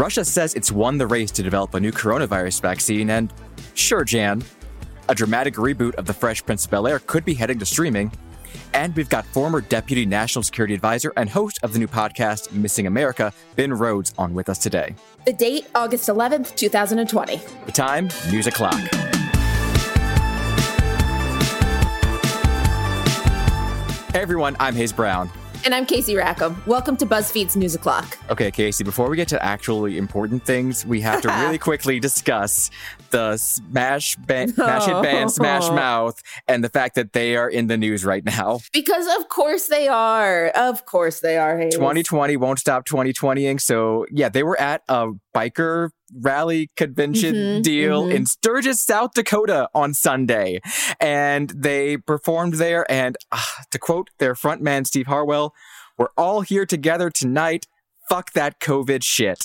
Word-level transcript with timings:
Russia 0.00 0.24
says 0.24 0.54
it's 0.54 0.72
won 0.72 0.96
the 0.96 1.06
race 1.06 1.30
to 1.30 1.42
develop 1.42 1.74
a 1.74 1.78
new 1.78 1.92
coronavirus 1.92 2.62
vaccine, 2.62 3.10
and 3.10 3.30
sure, 3.74 4.02
Jan, 4.02 4.42
a 5.10 5.14
dramatic 5.14 5.56
reboot 5.56 5.94
of 5.96 6.06
The 6.06 6.14
Fresh 6.14 6.46
Prince 6.46 6.64
of 6.64 6.70
Bel 6.70 6.86
Air 6.86 7.00
could 7.00 7.22
be 7.22 7.34
heading 7.34 7.58
to 7.58 7.66
streaming. 7.66 8.10
And 8.72 8.96
we've 8.96 9.10
got 9.10 9.26
former 9.26 9.60
Deputy 9.60 10.06
National 10.06 10.42
Security 10.42 10.72
Advisor 10.72 11.12
and 11.18 11.28
host 11.28 11.58
of 11.62 11.74
the 11.74 11.78
new 11.78 11.86
podcast, 11.86 12.50
Missing 12.50 12.86
America, 12.86 13.30
Ben 13.56 13.74
Rhodes, 13.74 14.14
on 14.16 14.32
with 14.32 14.48
us 14.48 14.56
today. 14.56 14.94
The 15.26 15.34
date, 15.34 15.68
August 15.74 16.08
11th, 16.08 16.56
2020. 16.56 17.36
The 17.66 17.72
time, 17.72 18.08
news 18.30 18.46
o'clock. 18.46 18.80
Hey 24.12 24.22
everyone, 24.22 24.56
I'm 24.58 24.74
Hayes 24.74 24.94
Brown. 24.94 25.30
And 25.62 25.74
I'm 25.74 25.84
Casey 25.84 26.16
Rackham. 26.16 26.56
Welcome 26.64 26.96
to 26.96 27.06
BuzzFeed's 27.06 27.54
News 27.54 27.74
O'Clock. 27.74 28.16
Okay, 28.30 28.50
Casey, 28.50 28.82
before 28.82 29.10
we 29.10 29.16
get 29.16 29.28
to 29.28 29.44
actually 29.44 29.98
important 29.98 30.42
things, 30.42 30.86
we 30.86 31.02
have 31.02 31.20
to 31.20 31.28
really 31.40 31.58
quickly 31.58 32.00
discuss 32.00 32.70
the 33.10 33.36
Smash, 33.36 34.16
ba- 34.16 34.48
Smash 34.48 34.86
Hit 34.86 35.02
Band, 35.02 35.30
Smash 35.30 35.64
oh. 35.64 35.74
Mouth, 35.74 36.22
and 36.48 36.64
the 36.64 36.70
fact 36.70 36.94
that 36.94 37.12
they 37.12 37.36
are 37.36 37.48
in 37.48 37.66
the 37.66 37.76
news 37.76 38.06
right 38.06 38.24
now. 38.24 38.60
Because 38.72 39.06
of 39.18 39.28
course 39.28 39.66
they 39.66 39.86
are. 39.86 40.48
Of 40.48 40.86
course 40.86 41.20
they 41.20 41.36
are, 41.36 41.58
Hayes. 41.58 41.74
2020 41.74 42.38
won't 42.38 42.58
stop 42.58 42.86
2020ing. 42.86 43.60
So, 43.60 44.06
yeah, 44.10 44.30
they 44.30 44.42
were 44.42 44.58
at 44.58 44.82
a 44.88 45.08
biker 45.34 45.90
rally 46.18 46.70
convention 46.76 47.34
Mhm, 47.34 47.62
deal 47.62 48.04
mhm. 48.04 48.14
in 48.14 48.26
Sturgis, 48.26 48.80
South 48.82 49.12
Dakota 49.14 49.68
on 49.74 49.94
Sunday. 49.94 50.60
And 51.00 51.50
they 51.50 51.96
performed 51.96 52.54
there. 52.54 52.90
And 52.90 53.16
ah, 53.32 53.64
to 53.70 53.78
quote 53.78 54.10
their 54.18 54.34
frontman, 54.34 54.86
Steve 54.86 55.06
Harwell, 55.06 55.54
we're 55.98 56.08
all 56.16 56.40
here 56.40 56.64
together 56.66 57.10
tonight. 57.10 57.66
Fuck 58.10 58.32
that 58.32 58.58
COVID 58.58 59.04
shit. 59.04 59.44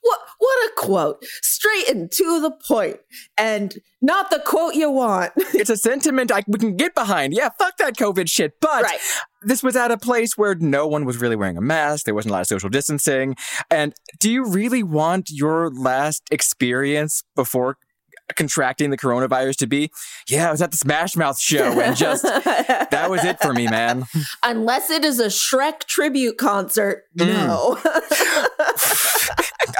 What, 0.00 0.18
what 0.38 0.70
a 0.70 0.72
quote. 0.74 1.22
Straight 1.42 1.90
and 1.90 2.10
to 2.12 2.40
the 2.40 2.50
point. 2.66 2.96
And 3.36 3.76
not 4.00 4.30
the 4.30 4.38
quote 4.38 4.74
you 4.74 4.90
want. 4.90 5.32
It's 5.52 5.68
a 5.68 5.76
sentiment 5.76 6.32
I 6.32 6.42
we 6.46 6.58
can 6.58 6.74
get 6.76 6.94
behind. 6.94 7.34
Yeah, 7.34 7.50
fuck 7.58 7.76
that 7.76 7.98
COVID 7.98 8.30
shit. 8.30 8.54
But 8.62 8.84
right. 8.84 8.98
this 9.42 9.62
was 9.62 9.76
at 9.76 9.90
a 9.90 9.98
place 9.98 10.38
where 10.38 10.54
no 10.54 10.86
one 10.86 11.04
was 11.04 11.18
really 11.18 11.36
wearing 11.36 11.58
a 11.58 11.60
mask. 11.60 12.06
There 12.06 12.14
wasn't 12.14 12.30
a 12.30 12.32
lot 12.32 12.40
of 12.40 12.46
social 12.46 12.70
distancing. 12.70 13.36
And 13.70 13.92
do 14.18 14.30
you 14.30 14.46
really 14.46 14.82
want 14.82 15.28
your 15.30 15.70
last 15.70 16.22
experience 16.30 17.22
before 17.36 17.76
contracting 18.36 18.90
the 18.90 18.96
coronavirus 18.98 19.56
to 19.56 19.66
be, 19.66 19.90
yeah, 20.28 20.48
I 20.48 20.50
was 20.50 20.62
at 20.62 20.70
the 20.70 20.76
Smash 20.76 21.16
Mouth 21.16 21.38
show 21.40 21.80
and 21.80 21.96
just 21.96 22.22
that 22.24 23.06
was 23.10 23.24
it 23.24 23.40
for 23.40 23.52
me, 23.52 23.66
man. 23.68 24.04
Unless 24.42 24.90
it 24.90 25.04
is 25.04 25.18
a 25.20 25.26
Shrek 25.26 25.80
tribute 25.80 26.38
concert, 26.38 27.04
Mm. 27.16 27.26
no. 27.26 27.78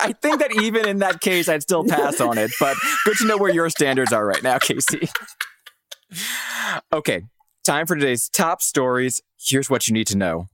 I 0.02 0.12
think 0.20 0.40
that 0.40 0.50
even 0.62 0.86
in 0.88 0.98
that 0.98 1.20
case, 1.20 1.48
I'd 1.48 1.62
still 1.62 1.84
pass 1.84 2.20
on 2.20 2.38
it. 2.38 2.50
But 2.60 2.76
good 3.04 3.16
to 3.18 3.26
know 3.26 3.36
where 3.36 3.52
your 3.52 3.68
standards 3.70 4.12
are 4.12 4.24
right 4.26 4.42
now, 4.42 4.58
Casey. 4.58 5.08
Okay, 6.92 7.22
time 7.64 7.86
for 7.86 7.96
today's 7.96 8.28
top 8.28 8.62
stories. 8.62 9.22
Here's 9.38 9.70
what 9.70 9.86
you 9.88 9.94
need 9.94 10.06
to 10.08 10.16
know. 10.16 10.46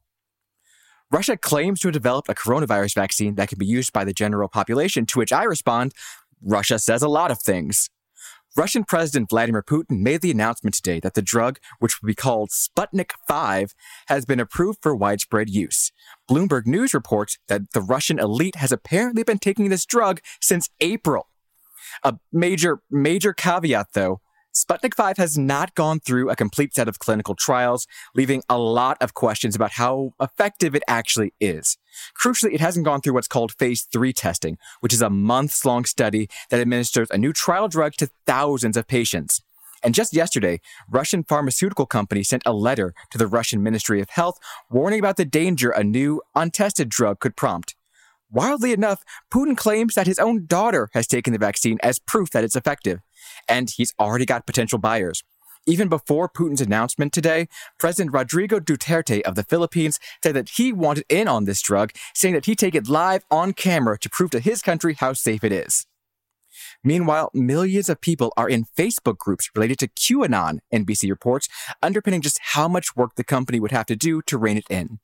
Russia 1.11 1.37
claims 1.37 1.81
to 1.81 1.89
have 1.89 1.93
developed 1.93 2.29
a 2.29 2.35
coronavirus 2.35 2.95
vaccine 2.95 3.37
that 3.37 3.49
can 3.49 3.59
be 3.59 3.67
used 3.67 3.93
by 3.93 4.05
the 4.05 4.13
general 4.13 4.49
population, 4.49 5.07
to 5.07 5.19
which 5.19 5.33
I 5.33 5.45
respond, 5.45 5.93
Russia 6.43 6.79
says 6.79 7.03
a 7.03 7.09
lot 7.09 7.31
of 7.31 7.41
things. 7.41 7.91
Russian 8.57 8.85
President 8.85 9.29
Vladimir 9.29 9.63
Putin 9.63 10.01
made 10.01 10.23
the 10.23 10.31
announcement 10.31 10.75
today 10.75 10.99
that 11.01 11.13
the 11.13 11.21
drug, 11.21 11.59
which 11.79 12.01
will 12.01 12.07
be 12.07 12.15
called 12.15 12.49
Sputnik 12.49 13.11
5, 13.29 13.75
has 14.09 14.25
been 14.25 14.41
approved 14.41 14.79
for 14.81 14.97
widespread 14.97 15.51
use. 15.51 15.93
Bloomberg 16.29 16.67
News 16.67 16.95
reports 16.95 17.39
that 17.49 17.73
the 17.73 17.83
Russian 17.83 18.19
elite 18.19 18.57
has 18.57 18.73
apparently 18.73 19.23
been 19.23 19.39
taking 19.39 19.69
this 19.69 19.85
drug 19.85 20.21
since 20.41 20.71
April. 20.81 21.29
A 22.03 22.17
major, 22.33 22.81
major 22.91 23.35
caveat 23.35 23.89
though, 23.93 24.23
Sputnik 24.57 24.95
5 24.95 25.19
has 25.19 25.37
not 25.37 25.75
gone 25.75 26.01
through 26.01 26.31
a 26.31 26.35
complete 26.35 26.75
set 26.75 26.89
of 26.89 26.99
clinical 26.99 27.35
trials, 27.35 27.87
leaving 28.15 28.43
a 28.49 28.57
lot 28.57 28.97
of 29.03 29.13
questions 29.13 29.55
about 29.55 29.73
how 29.73 30.13
effective 30.19 30.75
it 30.75 30.83
actually 30.89 31.35
is. 31.39 31.77
Crucially, 32.19 32.55
it 32.55 32.61
hasn't 32.63 32.87
gone 32.87 33.03
through 33.03 33.13
what's 33.13 33.29
called 33.29 33.53
phase 33.59 33.83
3 33.93 34.15
testing, 34.15 34.57
which 34.81 34.95
is 34.95 35.03
a 35.03 35.11
months 35.11 35.67
long 35.67 35.85
study 35.85 36.31
that 36.49 36.59
administers 36.59 37.11
a 37.11 37.19
new 37.19 37.35
trial 37.35 37.69
drug 37.69 37.93
to 37.97 38.09
thousands 38.27 38.79
of 38.79 38.89
patients. 38.89 39.43
And 39.83 39.95
just 39.95 40.15
yesterday, 40.15 40.63
Russian 40.89 41.23
pharmaceutical 41.23 41.85
company 41.85 42.23
sent 42.23 42.43
a 42.47 42.55
letter 42.55 42.95
to 43.11 43.19
the 43.19 43.27
Russian 43.27 43.63
Ministry 43.63 44.01
of 44.01 44.09
Health 44.09 44.39
warning 44.71 45.01
about 45.01 45.19
the 45.19 45.27
danger 45.27 45.69
a 45.69 45.85
new, 45.85 46.23
untested 46.35 46.89
drug 46.89 47.21
could 47.21 47.37
prompt. 47.37 47.77
Wildly 48.31 48.73
enough, 48.73 49.05
Putin 49.33 49.57
claims 49.57 49.95
that 49.95 50.07
his 50.07 50.19
own 50.19 50.47
daughter 50.47 50.89
has 50.95 51.07
taken 51.07 51.33
the 51.33 51.39
vaccine 51.39 51.79
as 51.83 52.01
proof 52.01 52.31
that 52.31 52.43
it's 52.43 52.57
effective, 52.57 53.01
and 53.49 53.71
he's 53.71 53.95
already 53.99 54.27
got 54.27 54.47
potential 54.47 54.79
buyers. 54.79 55.23
Even 55.69 55.89
before 55.89 56.29
Putin's 56.29 56.61
announcement 56.61 57.13
today, 57.13 57.49
President 57.79 58.15
Rodrigo 58.15 58.61
Duterte 58.61 59.23
of 59.23 59.35
the 59.35 59.43
Philippines 59.43 59.99
said 60.23 60.37
that 60.37 60.51
he 60.51 60.73
wanted 60.73 61.05
in 61.09 61.27
on 61.27 61.45
this 61.45 61.61
drug, 61.61 61.91
saying 62.15 62.35
that 62.35 62.47
he'd 62.47 62.59
take 62.59 62.77
it 62.77 62.89
live 62.89 63.25
on 63.33 63.53
camera 63.53 63.99
to 63.99 64.09
prove 64.09 64.31
to 64.31 64.39
his 64.39 64.63
country 64.63 64.95
how 64.95 65.13
safe 65.13 65.43
it 65.43 65.51
is. 65.51 65.85
Meanwhile, 66.85 67.31
millions 67.35 67.89
of 67.89 68.01
people 68.01 68.33
are 68.37 68.49
in 68.49 68.65
Facebook 68.65 69.19
groups 69.19 69.51
related 69.57 69.79
to 69.81 69.89
QAnon, 69.89 70.61
NBC 70.73 71.11
reports, 71.11 71.49
underpinning 71.83 72.23
just 72.23 72.39
how 72.55 72.69
much 72.69 72.95
work 72.95 73.17
the 73.17 73.25
company 73.25 73.59
would 73.59 73.73
have 73.73 73.87
to 73.87 73.97
do 73.97 74.23
to 74.23 74.39
rein 74.39 74.57
it 74.57 74.67
in. 74.71 75.01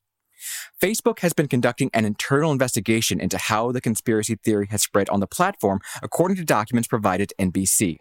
Facebook 0.80 1.20
has 1.20 1.32
been 1.32 1.48
conducting 1.48 1.90
an 1.92 2.04
internal 2.04 2.52
investigation 2.52 3.20
into 3.20 3.38
how 3.38 3.72
the 3.72 3.80
conspiracy 3.80 4.36
theory 4.36 4.66
has 4.70 4.82
spread 4.82 5.08
on 5.08 5.20
the 5.20 5.26
platform, 5.26 5.80
according 6.02 6.36
to 6.36 6.44
documents 6.44 6.88
provided 6.88 7.30
to 7.30 7.34
NBC. 7.36 7.98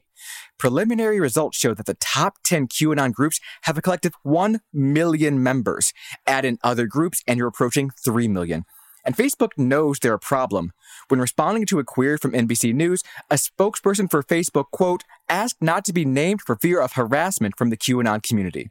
Preliminary 0.57 1.19
results 1.19 1.57
show 1.57 1.73
that 1.73 1.85
the 1.85 1.95
top 1.95 2.37
10 2.43 2.67
QAnon 2.67 3.13
groups 3.13 3.39
have 3.63 3.77
a 3.77 3.81
collective 3.81 4.13
1 4.23 4.61
million 4.73 5.41
members. 5.41 5.93
Add 6.27 6.45
in 6.45 6.59
other 6.63 6.87
groups, 6.87 7.23
and 7.27 7.37
you're 7.37 7.47
approaching 7.47 7.91
3 8.03 8.27
million. 8.27 8.65
And 9.03 9.17
Facebook 9.17 9.57
knows 9.57 9.99
they're 9.99 10.13
a 10.13 10.19
problem. 10.19 10.73
When 11.07 11.19
responding 11.19 11.65
to 11.67 11.79
a 11.79 11.83
query 11.83 12.17
from 12.17 12.33
NBC 12.33 12.73
News, 12.73 13.01
a 13.29 13.35
spokesperson 13.35 14.09
for 14.09 14.21
Facebook, 14.21 14.65
quote, 14.71 15.03
asked 15.27 15.61
not 15.61 15.85
to 15.85 15.93
be 15.93 16.05
named 16.05 16.41
for 16.41 16.55
fear 16.55 16.79
of 16.79 16.93
harassment 16.93 17.57
from 17.57 17.69
the 17.69 17.77
QAnon 17.77 18.21
community. 18.21 18.69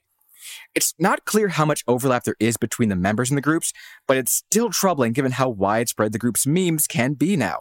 It's 0.74 0.94
not 0.98 1.24
clear 1.24 1.48
how 1.48 1.64
much 1.64 1.84
overlap 1.86 2.24
there 2.24 2.36
is 2.40 2.56
between 2.56 2.88
the 2.88 2.96
members 2.96 3.30
in 3.30 3.36
the 3.36 3.42
groups, 3.42 3.72
but 4.06 4.16
it's 4.16 4.32
still 4.32 4.70
troubling 4.70 5.12
given 5.12 5.32
how 5.32 5.48
widespread 5.48 6.12
the 6.12 6.18
group's 6.18 6.46
memes 6.46 6.86
can 6.86 7.14
be 7.14 7.36
now. 7.36 7.60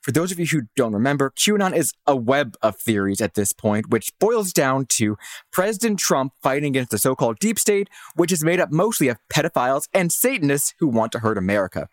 For 0.00 0.12
those 0.12 0.32
of 0.32 0.38
you 0.38 0.46
who 0.46 0.62
don't 0.76 0.94
remember, 0.94 1.30
QAnon 1.36 1.76
is 1.76 1.92
a 2.06 2.16
web 2.16 2.56
of 2.62 2.76
theories 2.76 3.20
at 3.20 3.34
this 3.34 3.52
point, 3.52 3.90
which 3.90 4.12
boils 4.18 4.50
down 4.50 4.86
to 4.86 5.18
President 5.52 5.98
Trump 5.98 6.32
fighting 6.42 6.70
against 6.70 6.90
the 6.90 6.98
so 6.98 7.14
called 7.14 7.38
deep 7.38 7.58
state, 7.58 7.88
which 8.14 8.32
is 8.32 8.42
made 8.42 8.60
up 8.60 8.72
mostly 8.72 9.08
of 9.08 9.18
pedophiles 9.32 9.88
and 9.92 10.10
Satanists 10.10 10.74
who 10.78 10.88
want 10.88 11.12
to 11.12 11.18
hurt 11.18 11.36
America. 11.36 11.88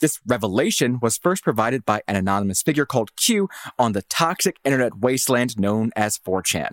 This 0.00 0.20
revelation 0.26 0.98
was 1.00 1.16
first 1.16 1.42
provided 1.42 1.86
by 1.86 2.02
an 2.06 2.16
anonymous 2.16 2.60
figure 2.60 2.84
called 2.84 3.16
Q 3.16 3.48
on 3.78 3.92
the 3.92 4.02
toxic 4.02 4.58
internet 4.62 4.98
wasteland 4.98 5.58
known 5.58 5.92
as 5.96 6.18
4chan 6.18 6.72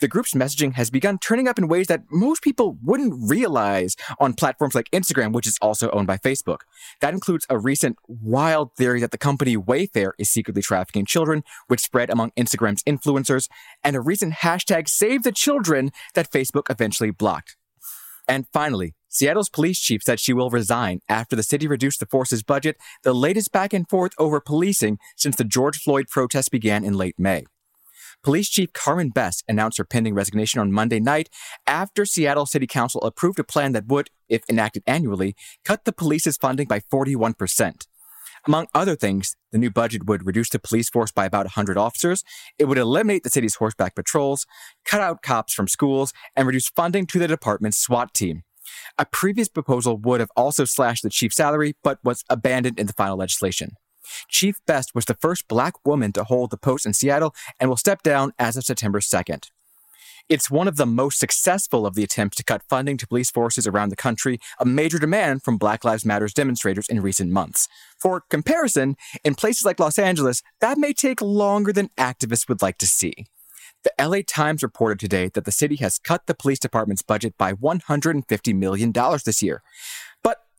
the 0.00 0.08
group's 0.08 0.34
messaging 0.34 0.74
has 0.74 0.90
begun 0.90 1.18
turning 1.18 1.48
up 1.48 1.58
in 1.58 1.68
ways 1.68 1.86
that 1.88 2.04
most 2.10 2.42
people 2.42 2.78
wouldn't 2.82 3.28
realize 3.28 3.96
on 4.18 4.34
platforms 4.34 4.74
like 4.74 4.90
Instagram, 4.90 5.32
which 5.32 5.46
is 5.46 5.58
also 5.60 5.90
owned 5.90 6.06
by 6.06 6.16
Facebook. 6.16 6.60
That 7.00 7.14
includes 7.14 7.46
a 7.50 7.58
recent 7.58 7.96
wild 8.06 8.74
theory 8.76 9.00
that 9.00 9.10
the 9.10 9.18
company 9.18 9.56
Wayfair 9.56 10.12
is 10.18 10.30
secretly 10.30 10.62
trafficking 10.62 11.04
children, 11.04 11.42
which 11.66 11.80
spread 11.80 12.10
among 12.10 12.30
Instagram's 12.32 12.82
influencers, 12.84 13.48
and 13.82 13.96
a 13.96 14.00
recent 14.00 14.34
hashtag 14.34 14.88
Save 14.88 15.22
the 15.22 15.32
Children 15.32 15.90
that 16.14 16.30
Facebook 16.30 16.70
eventually 16.70 17.10
blocked. 17.10 17.56
And 18.28 18.46
finally, 18.52 18.94
Seattle's 19.08 19.48
police 19.48 19.80
chief 19.80 20.02
said 20.02 20.20
she 20.20 20.34
will 20.34 20.50
resign 20.50 21.00
after 21.08 21.34
the 21.34 21.42
city 21.42 21.66
reduced 21.66 21.98
the 21.98 22.06
force's 22.06 22.42
budget, 22.42 22.76
the 23.02 23.14
latest 23.14 23.52
back 23.52 23.72
and 23.72 23.88
forth 23.88 24.12
over 24.18 24.38
policing 24.38 24.98
since 25.16 25.34
the 25.34 25.44
George 25.44 25.78
Floyd 25.78 26.08
protests 26.08 26.50
began 26.50 26.84
in 26.84 26.94
late 26.94 27.18
May. 27.18 27.46
Police 28.24 28.48
Chief 28.48 28.72
Carmen 28.72 29.10
Best 29.10 29.44
announced 29.48 29.78
her 29.78 29.84
pending 29.84 30.14
resignation 30.14 30.60
on 30.60 30.72
Monday 30.72 30.98
night 30.98 31.28
after 31.66 32.04
Seattle 32.04 32.46
City 32.46 32.66
Council 32.66 33.00
approved 33.02 33.38
a 33.38 33.44
plan 33.44 33.72
that 33.72 33.86
would, 33.86 34.10
if 34.28 34.42
enacted 34.48 34.82
annually, 34.86 35.36
cut 35.64 35.84
the 35.84 35.92
police's 35.92 36.36
funding 36.36 36.66
by 36.66 36.80
41%. 36.80 37.86
Among 38.46 38.66
other 38.74 38.96
things, 38.96 39.36
the 39.52 39.58
new 39.58 39.70
budget 39.70 40.06
would 40.06 40.26
reduce 40.26 40.50
the 40.50 40.58
police 40.58 40.88
force 40.88 41.12
by 41.12 41.26
about 41.26 41.46
100 41.46 41.76
officers, 41.76 42.24
it 42.58 42.64
would 42.64 42.78
eliminate 42.78 43.22
the 43.22 43.30
city's 43.30 43.56
horseback 43.56 43.94
patrols, 43.94 44.46
cut 44.84 45.00
out 45.00 45.22
cops 45.22 45.54
from 45.54 45.68
schools, 45.68 46.12
and 46.34 46.46
reduce 46.46 46.68
funding 46.68 47.06
to 47.06 47.18
the 47.18 47.28
department's 47.28 47.78
SWAT 47.78 48.14
team. 48.14 48.42
A 48.98 49.06
previous 49.06 49.48
proposal 49.48 49.96
would 49.96 50.20
have 50.20 50.30
also 50.36 50.64
slashed 50.64 51.02
the 51.02 51.10
chief's 51.10 51.36
salary, 51.36 51.74
but 51.82 51.98
was 52.04 52.24
abandoned 52.28 52.78
in 52.78 52.86
the 52.86 52.92
final 52.92 53.16
legislation. 53.16 53.72
Chief 54.28 54.60
Best 54.66 54.94
was 54.94 55.04
the 55.04 55.14
first 55.14 55.48
black 55.48 55.74
woman 55.86 56.12
to 56.12 56.24
hold 56.24 56.50
the 56.50 56.56
post 56.56 56.86
in 56.86 56.92
Seattle 56.92 57.34
and 57.58 57.68
will 57.68 57.76
step 57.76 58.02
down 58.02 58.32
as 58.38 58.56
of 58.56 58.64
September 58.64 59.00
2nd. 59.00 59.48
It's 60.28 60.50
one 60.50 60.68
of 60.68 60.76
the 60.76 60.84
most 60.84 61.18
successful 61.18 61.86
of 61.86 61.94
the 61.94 62.04
attempts 62.04 62.36
to 62.36 62.44
cut 62.44 62.62
funding 62.68 62.98
to 62.98 63.06
police 63.06 63.30
forces 63.30 63.66
around 63.66 63.88
the 63.88 63.96
country, 63.96 64.38
a 64.60 64.66
major 64.66 64.98
demand 64.98 65.42
from 65.42 65.56
Black 65.56 65.84
Lives 65.84 66.04
Matters 66.04 66.34
demonstrators 66.34 66.86
in 66.88 67.00
recent 67.00 67.30
months. 67.30 67.66
For 67.98 68.22
comparison, 68.28 68.96
in 69.24 69.34
places 69.34 69.64
like 69.64 69.80
Los 69.80 69.98
Angeles, 69.98 70.42
that 70.60 70.76
may 70.76 70.92
take 70.92 71.22
longer 71.22 71.72
than 71.72 71.88
activists 71.96 72.46
would 72.46 72.60
like 72.60 72.76
to 72.78 72.86
see. 72.86 73.24
The 73.84 73.92
LA 74.06 74.18
Times 74.26 74.62
reported 74.62 74.98
today 74.98 75.30
that 75.32 75.46
the 75.46 75.52
city 75.52 75.76
has 75.76 75.98
cut 75.98 76.26
the 76.26 76.34
police 76.34 76.58
department's 76.58 77.02
budget 77.02 77.38
by 77.38 77.54
$150 77.54 78.54
million 78.54 78.92
this 79.24 79.40
year. 79.40 79.62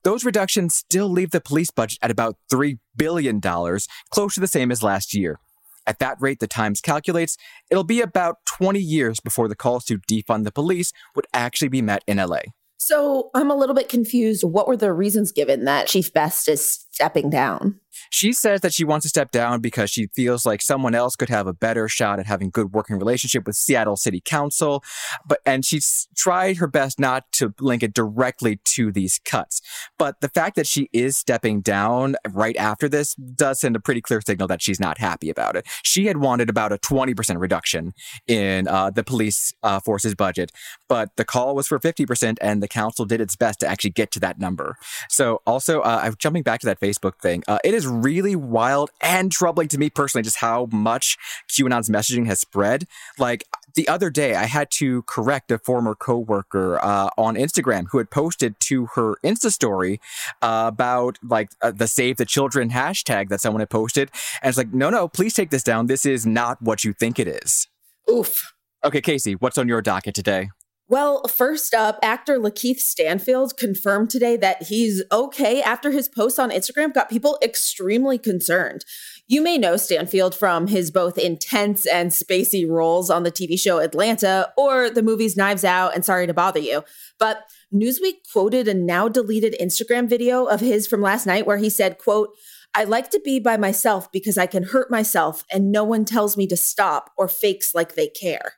Those 0.04 0.24
reductions 0.24 0.76
still 0.76 1.10
leave 1.10 1.32
the 1.32 1.42
police 1.42 1.72
budget 1.72 2.00
at 2.02 2.12
about 2.12 2.38
$3 2.52 2.80
billion, 2.96 3.42
close 3.42 4.34
to 4.34 4.40
the 4.40 4.48
same 4.48 4.72
as 4.72 4.82
last 4.82 5.14
year. 5.14 5.40
At 5.86 6.00
that 6.00 6.18
rate, 6.20 6.40
the 6.40 6.48
Times 6.48 6.82
calculates 6.82 7.36
it'll 7.70 7.84
be 7.84 8.02
about 8.02 8.38
20 8.46 8.80
years 8.80 9.20
before 9.20 9.48
the 9.48 9.56
calls 9.56 9.86
to 9.86 9.98
defund 9.98 10.44
the 10.44 10.52
police 10.52 10.94
would 11.16 11.26
actually 11.34 11.70
be 11.70 11.82
met 11.82 12.04
in 12.06 12.18
LA. 12.18 12.42
So 12.78 13.30
I'm 13.36 13.52
a 13.52 13.56
little 13.56 13.76
bit 13.76 13.90
confused. 13.90 14.44
What 14.44 14.68
were 14.68 14.78
the 14.78 14.94
reasons 14.94 15.32
given 15.32 15.66
that 15.66 15.88
Chief 15.88 16.14
Best 16.14 16.48
is 16.48 16.86
stepping 16.92 17.30
down? 17.30 17.80
She 18.10 18.34
says 18.34 18.62
that 18.62 18.74
she 18.74 18.84
wants 18.84 19.06
to 19.06 19.10
step 19.10 19.32
down 19.32 19.62
because 19.62 19.90
she 19.90 20.08
feels 20.16 20.46
like 20.46 20.62
someone 20.62 20.96
else 20.96 21.16
could 21.16 21.30
have 21.30 21.48
a 21.48 21.54
better 21.54 21.88
shot 21.88 22.20
at 22.20 22.26
having 22.26 22.50
good 22.50 22.74
working 22.74 22.98
relationship 22.98 23.46
with 23.46 23.56
Seattle 23.56 23.98
City 23.98 24.22
Council, 24.24 24.84
but 25.28 25.40
and 25.46 25.66
she's 25.66 26.08
tried 26.16 26.58
her 26.58 26.68
best 26.68 27.00
not 27.00 27.32
to 27.34 27.54
link 27.60 27.84
it 27.84 27.94
directly 27.94 28.60
to 28.66 28.92
these 28.92 29.20
cuts. 29.26 29.62
But 29.98 30.22
the 30.22 30.30
fact 30.30 30.56
that 30.56 30.68
she 30.68 30.90
is 30.94 31.18
stepping 31.18 31.62
down 31.62 32.16
right 32.30 32.56
after 32.58 32.88
this 32.90 33.16
does 33.16 33.60
send 33.60 33.76
a 33.76 33.80
pretty 33.80 34.02
clear 34.02 34.22
signal 34.26 34.48
that 34.48 34.62
she's 34.62 34.80
not 34.80 34.98
happy 34.98 35.30
about 35.30 35.56
it. 35.56 35.68
She 35.84 36.06
had 36.06 36.18
wanted 36.18 36.50
about 36.50 36.72
a 36.72 36.78
20% 36.78 37.40
reduction 37.40 37.94
in 38.28 38.68
uh, 38.68 38.90
the 38.90 39.04
police 39.04 39.54
uh, 39.64 39.80
force's 39.80 40.16
budget, 40.16 40.52
but 40.88 41.16
the 41.16 41.26
call 41.26 41.56
was 41.56 41.68
for 41.68 41.80
50% 41.80 42.38
and 42.42 42.64
the 42.64 42.68
council 42.68 43.06
did 43.06 43.22
its 43.22 43.36
best 43.36 43.60
to 43.62 43.68
actually 43.68 43.92
get 43.92 44.12
to 44.12 44.20
that 44.20 44.40
number. 44.40 44.76
So 45.10 45.42
also, 45.46 45.82
uh, 45.82 46.02
I'm 46.04 46.16
jumping 46.18 46.44
back 46.44 46.60
to 46.62 46.66
that 46.68 46.80
Facebook 46.80 47.20
thing. 47.22 47.44
Uh, 47.48 47.60
it 47.64 47.74
is 47.74 47.88
really 47.90 48.36
wild 48.36 48.92
and 49.02 49.32
troubling 49.32 49.68
to 49.70 49.78
me 49.78 49.90
personally 49.90 50.24
just 50.24 50.38
how 50.38 50.68
much 50.72 51.18
QAnon's 51.50 51.90
messaging 51.90 52.26
has 52.28 52.40
spread. 52.40 52.88
Like 53.18 53.46
the 53.76 53.88
other 53.88 54.10
day, 54.10 54.36
I 54.36 54.46
had 54.46 54.72
to 54.72 55.04
correct 55.04 55.52
a 55.52 55.60
former 55.60 55.96
coworker 55.96 56.84
uh, 56.84 57.10
on 57.18 57.36
Instagram 57.36 57.86
who 57.92 57.98
had 57.98 58.10
posted 58.10 58.60
to 58.62 58.88
her 58.96 59.16
Insta 59.24 59.52
story 59.52 60.00
uh, 60.42 60.66
about 60.68 61.18
like 61.24 61.50
uh, 61.62 61.72
the 61.72 61.88
Save 61.88 62.18
the 62.18 62.26
Children 62.26 62.70
hashtag 62.70 63.30
that 63.30 63.42
someone 63.42 63.60
had 63.60 63.70
posted, 63.70 64.12
and 64.42 64.50
it's 64.50 64.58
like, 64.58 64.74
no, 64.74 64.90
no, 64.90 65.08
please 65.08 65.34
take 65.34 65.50
this 65.50 65.64
down. 65.64 65.88
This 65.88 66.06
is 66.06 66.26
not 66.26 66.62
what 66.62 66.84
you 66.84 66.94
think 66.94 67.20
it 67.20 67.28
is. 67.28 67.68
Oof. 68.10 68.54
Okay, 68.84 69.02
Casey, 69.02 69.34
what's 69.34 69.58
on 69.58 69.68
your 69.68 69.82
docket 69.82 70.16
today? 70.16 70.50
Well, 70.90 71.22
first 71.28 71.76
up, 71.76 72.00
actor 72.02 72.40
Lakeith 72.40 72.80
Stanfield 72.80 73.58
confirmed 73.58 74.10
today 74.10 74.36
that 74.38 74.64
he's 74.64 75.04
okay 75.12 75.62
after 75.62 75.92
his 75.92 76.10
post 76.10 76.40
on 76.40 76.50
Instagram 76.50 76.96
got 76.96 77.12
people 77.12 77.38
extremely 77.44 78.18
concerned. 78.18 78.86
You 79.28 79.44
may 79.44 79.60
know 79.60 79.78
Stanfield 79.78 80.34
from 80.34 80.66
his 80.66 80.90
both 80.90 81.20
intense 81.20 81.86
and 81.86 82.10
spacey 82.10 82.68
roles 82.68 83.12
on 83.12 83.22
the 83.22 83.32
TV 83.32 83.60
show 83.60 83.78
Atlanta 83.78 84.52
or 84.58 84.90
the 84.90 85.04
movies 85.04 85.38
Knives 85.38 85.64
Out 85.64 85.94
and 85.94 86.04
Sorry 86.04 86.26
to 86.26 86.34
Bother 86.34 86.60
You. 86.60 86.84
But 87.20 87.44
Newsweek 87.72 88.24
quoted 88.34 88.68
a 88.68 88.74
now 88.74 89.08
deleted 89.08 89.56
Instagram 89.62 90.10
video 90.10 90.46
of 90.46 90.60
his 90.60 90.88
from 90.88 91.04
last 91.04 91.28
night 91.28 91.46
where 91.46 91.58
he 91.58 91.70
said, 91.70 92.00
quote, 92.00 92.30
I 92.74 92.84
like 92.86 93.12
to 93.12 93.22
be 93.24 93.40
by 93.40 93.58
myself 93.58 94.12
because 94.12 94.40
I 94.40 94.48
can 94.48 94.64
hurt 94.64 94.90
myself 94.90 95.44
and 95.52 95.72
no 95.72 95.84
one 95.84 96.04
tells 96.04 96.36
me 96.36 96.48
to 96.48 96.58
stop 96.58 97.12
or 97.16 97.28
fakes 97.28 97.76
like 97.76 97.94
they 97.94 98.08
care. 98.08 98.54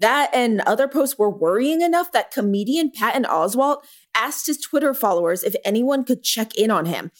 That 0.00 0.30
and 0.32 0.60
other 0.60 0.88
posts 0.88 1.18
were 1.18 1.30
worrying 1.30 1.80
enough 1.80 2.12
that 2.12 2.30
comedian 2.30 2.90
Patton 2.90 3.24
Oswalt 3.24 3.82
asked 4.14 4.46
his 4.46 4.58
Twitter 4.58 4.94
followers 4.94 5.42
if 5.42 5.56
anyone 5.64 6.04
could 6.04 6.22
check 6.22 6.54
in 6.54 6.70
on 6.70 6.86
him. 6.86 7.10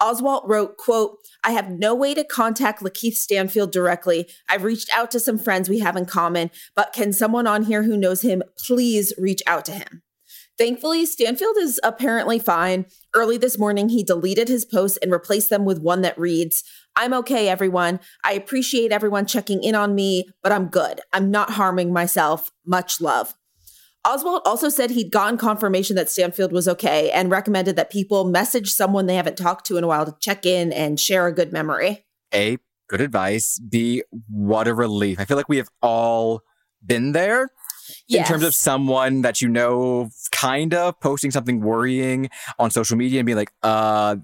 Oswalt 0.00 0.46
wrote, 0.46 0.76
quote, 0.76 1.18
I 1.42 1.52
have 1.52 1.70
no 1.70 1.94
way 1.94 2.12
to 2.14 2.24
contact 2.24 2.82
Lakeith 2.82 3.14
Stanfield 3.14 3.72
directly. 3.72 4.28
I've 4.48 4.64
reached 4.64 4.90
out 4.94 5.10
to 5.12 5.20
some 5.20 5.38
friends 5.38 5.68
we 5.68 5.78
have 5.78 5.96
in 5.96 6.04
common, 6.04 6.50
but 6.74 6.92
can 6.92 7.14
someone 7.14 7.46
on 7.46 7.62
here 7.62 7.82
who 7.82 7.96
knows 7.96 8.20
him 8.20 8.42
please 8.66 9.14
reach 9.16 9.42
out 9.46 9.64
to 9.66 9.72
him? 9.72 10.02
Thankfully, 10.58 11.04
Stanfield 11.04 11.56
is 11.58 11.78
apparently 11.82 12.38
fine. 12.38 12.86
Early 13.14 13.36
this 13.36 13.58
morning, 13.58 13.90
he 13.90 14.02
deleted 14.02 14.48
his 14.48 14.64
posts 14.64 14.98
and 15.02 15.12
replaced 15.12 15.50
them 15.50 15.64
with 15.64 15.80
one 15.80 16.00
that 16.00 16.18
reads, 16.18 16.62
I'm 16.96 17.12
okay, 17.14 17.48
everyone. 17.48 18.00
I 18.24 18.32
appreciate 18.32 18.90
everyone 18.90 19.26
checking 19.26 19.62
in 19.62 19.74
on 19.74 19.94
me, 19.94 20.28
but 20.42 20.50
I'm 20.50 20.68
good. 20.68 21.00
I'm 21.12 21.30
not 21.30 21.50
harming 21.50 21.92
myself. 21.92 22.50
Much 22.64 23.00
love. 23.00 23.34
Oswalt 24.06 24.42
also 24.46 24.68
said 24.68 24.92
he'd 24.92 25.10
gotten 25.10 25.36
confirmation 25.36 25.96
that 25.96 26.08
Stanfield 26.08 26.52
was 26.52 26.68
okay 26.68 27.10
and 27.10 27.30
recommended 27.30 27.76
that 27.76 27.90
people 27.90 28.24
message 28.24 28.70
someone 28.70 29.06
they 29.06 29.16
haven't 29.16 29.36
talked 29.36 29.66
to 29.66 29.76
in 29.76 29.84
a 29.84 29.88
while 29.88 30.06
to 30.06 30.14
check 30.20 30.46
in 30.46 30.72
and 30.72 30.98
share 30.98 31.26
a 31.26 31.32
good 31.32 31.52
memory. 31.52 32.06
A, 32.32 32.56
good 32.88 33.00
advice. 33.00 33.58
B, 33.58 34.04
what 34.30 34.68
a 34.68 34.74
relief. 34.74 35.18
I 35.18 35.24
feel 35.24 35.36
like 35.36 35.48
we 35.48 35.56
have 35.56 35.68
all 35.82 36.42
been 36.84 37.12
there 37.12 37.50
yes. 38.06 38.26
in 38.26 38.32
terms 38.32 38.44
of 38.44 38.54
someone 38.54 39.22
that 39.22 39.40
you 39.40 39.48
know, 39.48 40.10
kind 40.30 40.72
of 40.72 40.98
posting 41.00 41.32
something 41.32 41.60
worrying 41.60 42.30
on 42.60 42.70
social 42.70 42.96
media 42.96 43.20
and 43.20 43.26
being 43.26 43.36
like, 43.36 43.52
uh, 43.64 44.16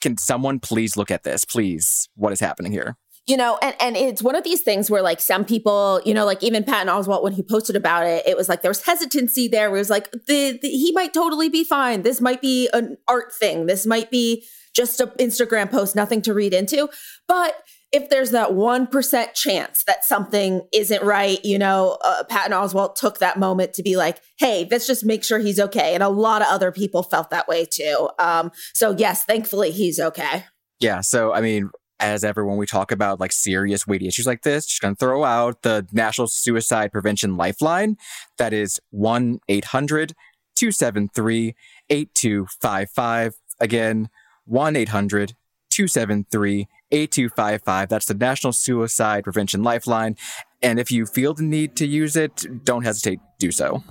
can 0.00 0.16
someone 0.18 0.60
please 0.60 0.96
look 0.96 1.10
at 1.10 1.22
this? 1.22 1.44
Please, 1.44 2.08
what 2.14 2.32
is 2.32 2.40
happening 2.40 2.72
here? 2.72 2.96
you 3.26 3.36
know, 3.36 3.58
and, 3.60 3.74
and 3.80 3.96
it's 3.96 4.22
one 4.22 4.36
of 4.36 4.44
these 4.44 4.62
things 4.62 4.88
where 4.88 5.02
like 5.02 5.20
some 5.20 5.44
people, 5.44 6.00
you 6.04 6.14
know, 6.14 6.24
like 6.24 6.42
even 6.44 6.62
Patton 6.62 6.86
Oswalt, 6.86 7.24
when 7.24 7.32
he 7.32 7.42
posted 7.42 7.74
about 7.74 8.06
it, 8.06 8.22
it 8.24 8.36
was 8.36 8.48
like 8.48 8.62
there 8.62 8.70
was 8.70 8.84
hesitancy 8.84 9.48
there 9.48 9.68
where 9.68 9.78
it 9.78 9.80
was 9.80 9.90
like, 9.90 10.12
the, 10.12 10.58
the, 10.62 10.68
he 10.68 10.92
might 10.92 11.12
totally 11.12 11.48
be 11.48 11.64
fine. 11.64 12.02
This 12.02 12.20
might 12.20 12.40
be 12.40 12.68
an 12.72 12.96
art 13.08 13.34
thing. 13.34 13.66
This 13.66 13.84
might 13.84 14.12
be 14.12 14.46
just 14.72 15.00
an 15.00 15.08
Instagram 15.18 15.70
post, 15.70 15.96
nothing 15.96 16.22
to 16.22 16.34
read 16.34 16.54
into. 16.54 16.88
But 17.26 17.64
if 17.92 18.10
there's 18.10 18.32
that 18.32 18.50
1% 18.50 19.34
chance 19.34 19.84
that 19.86 20.04
something 20.04 20.66
isn't 20.72 21.02
right, 21.02 21.42
you 21.44 21.58
know, 21.58 21.98
uh, 22.04 22.24
Patton 22.24 22.52
Oswalt 22.52 22.96
took 22.96 23.18
that 23.18 23.38
moment 23.38 23.74
to 23.74 23.82
be 23.82 23.96
like, 23.96 24.20
hey, 24.38 24.66
let's 24.70 24.86
just 24.86 25.04
make 25.04 25.24
sure 25.24 25.38
he's 25.38 25.60
okay. 25.60 25.94
And 25.94 26.02
a 26.02 26.08
lot 26.08 26.42
of 26.42 26.48
other 26.48 26.72
people 26.72 27.02
felt 27.02 27.30
that 27.30 27.48
way 27.48 27.64
too. 27.64 28.08
Um, 28.18 28.50
so, 28.74 28.94
yes, 28.96 29.24
thankfully 29.24 29.70
he's 29.70 30.00
okay. 30.00 30.44
Yeah. 30.80 31.00
So, 31.00 31.32
I 31.32 31.40
mean, 31.40 31.70
as 31.98 32.24
everyone 32.24 32.56
we 32.56 32.66
talk 32.66 32.92
about 32.92 33.20
like 33.20 33.32
serious 33.32 33.86
weighty 33.86 34.06
issues 34.06 34.26
like 34.26 34.42
this, 34.42 34.66
just 34.66 34.82
going 34.82 34.94
to 34.94 34.98
throw 34.98 35.24
out 35.24 35.62
the 35.62 35.86
National 35.92 36.26
Suicide 36.26 36.92
Prevention 36.92 37.36
Lifeline. 37.36 37.96
That 38.38 38.52
is 38.52 38.80
1 38.90 39.38
800 39.48 40.14
273 40.56 41.54
8255. 41.88 43.34
Again, 43.60 44.08
1 44.44 44.76
800 44.76 45.34
273 45.70 46.66
8255. 46.90 47.88
That's 47.88 48.06
the 48.06 48.14
National 48.14 48.52
Suicide 48.52 49.24
Prevention 49.24 49.62
Lifeline. 49.62 50.16
And 50.62 50.78
if 50.78 50.90
you 50.90 51.06
feel 51.06 51.34
the 51.34 51.42
need 51.42 51.76
to 51.76 51.86
use 51.86 52.16
it, 52.16 52.44
don't 52.64 52.82
hesitate 52.82 53.18
to 53.18 53.46
do 53.46 53.50
so. 53.52 53.82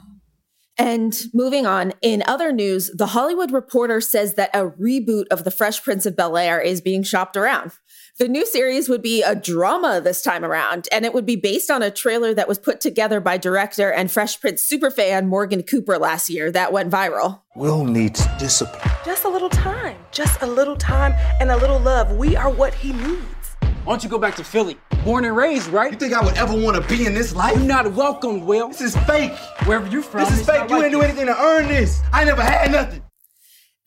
And 0.78 1.18
moving 1.34 1.66
on, 1.66 1.94
in 2.02 2.22
other 2.28 2.52
news, 2.52 2.90
The 2.94 3.08
Hollywood 3.08 3.52
Reporter 3.52 4.02
says 4.02 4.34
that 4.34 4.50
a 4.54 4.70
reboot 4.70 5.26
of 5.32 5.46
The 5.46 5.52
Fresh 5.52 5.84
Prince 5.84 6.06
of 6.06 6.18
Bel 6.18 6.36
Air 6.36 6.60
is 6.60 6.82
being 6.82 7.02
shopped 7.02 7.38
around. 7.38 7.72
The 8.18 8.30
new 8.30 8.46
series 8.46 8.88
would 8.88 9.02
be 9.02 9.24
a 9.24 9.36
drama 9.36 10.00
this 10.02 10.22
time 10.22 10.46
around, 10.46 10.88
and 10.90 11.04
it 11.04 11.14
would 11.14 11.26
be 11.26 11.36
based 11.36 11.70
on 11.70 11.84
a 11.84 11.92
trailer 11.92 12.34
that 12.34 12.48
was 12.48 12.58
put 12.58 12.80
together 12.80 13.20
by 13.20 13.36
director 13.38 13.92
and 13.92 14.10
Fresh 14.10 14.40
Prince 14.40 14.66
superfan 14.66 15.28
Morgan 15.28 15.64
Cooper 15.64 15.98
last 15.98 16.30
year 16.30 16.50
that 16.54 16.72
went 16.72 16.90
viral. 16.90 17.42
Will 17.58 17.84
needs 17.84 18.26
discipline. 18.40 18.90
Just 19.04 19.26
a 19.26 19.28
little 19.28 19.50
time, 19.50 19.98
just 20.14 20.42
a 20.42 20.48
little 20.48 20.78
time 20.78 21.12
and 21.42 21.52
a 21.52 21.58
little 21.58 21.78
love. 21.78 22.16
We 22.16 22.38
are 22.38 22.50
what 22.50 22.74
he 22.74 22.94
needs. 22.94 23.58
Why 23.60 23.92
don't 23.92 24.02
you 24.02 24.10
go 24.10 24.18
back 24.18 24.38
to 24.38 24.46
Philly? 24.46 24.78
Born 25.04 25.26
and 25.26 25.36
raised, 25.36 25.68
right? 25.68 25.92
You 25.92 26.00
think 26.00 26.14
I 26.14 26.24
would 26.24 26.38
ever 26.38 26.56
want 26.58 26.82
to 26.82 26.88
be 26.88 27.06
in 27.06 27.14
this 27.14 27.36
life? 27.36 27.58
You're 27.58 27.66
not 27.66 27.92
welcome, 27.96 28.46
Will. 28.46 28.70
This 28.70 28.80
is 28.80 28.96
fake. 29.00 29.34
Wherever 29.66 29.88
you 29.88 30.02
from, 30.02 30.22
this 30.22 30.40
is 30.40 30.46
fake. 30.46 30.70
You 30.70 30.78
like 30.78 30.84
didn't 30.84 30.92
do 30.94 31.02
anything 31.02 31.26
to 31.26 31.38
earn 31.38 31.68
this. 31.68 32.00
I 32.14 32.24
never 32.24 32.42
had 32.42 32.72
nothing. 32.72 33.02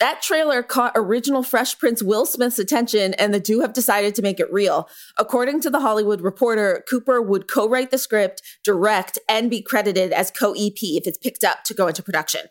That 0.01 0.23
trailer 0.23 0.63
caught 0.63 0.93
original 0.95 1.43
Fresh 1.43 1.79
Prince 1.79 2.05
Will 2.05 2.25
Smith's 2.25 2.61
attention, 2.61 3.15
and 3.15 3.35
the 3.35 3.41
two 3.41 3.61
have 3.61 3.73
decided 3.73 4.15
to 4.15 4.23
make 4.23 4.39
it 4.39 4.53
real. 4.53 4.89
According 5.17 5.61
to 5.63 5.71
The 5.71 5.81
Hollywood 5.81 6.21
Reporter, 6.21 6.85
Cooper 6.89 7.21
would 7.21 7.49
co 7.49 7.69
write 7.69 7.91
the 7.91 7.99
script, 7.99 8.41
direct, 8.63 9.19
and 9.29 9.51
be 9.51 9.61
credited 9.61 10.13
as 10.13 10.31
co 10.31 10.53
EP 10.53 10.79
if 10.81 11.09
it's 11.09 11.19
picked 11.19 11.43
up 11.43 11.65
to 11.65 11.75
go 11.75 11.89
into 11.89 12.05
production. 12.05 12.43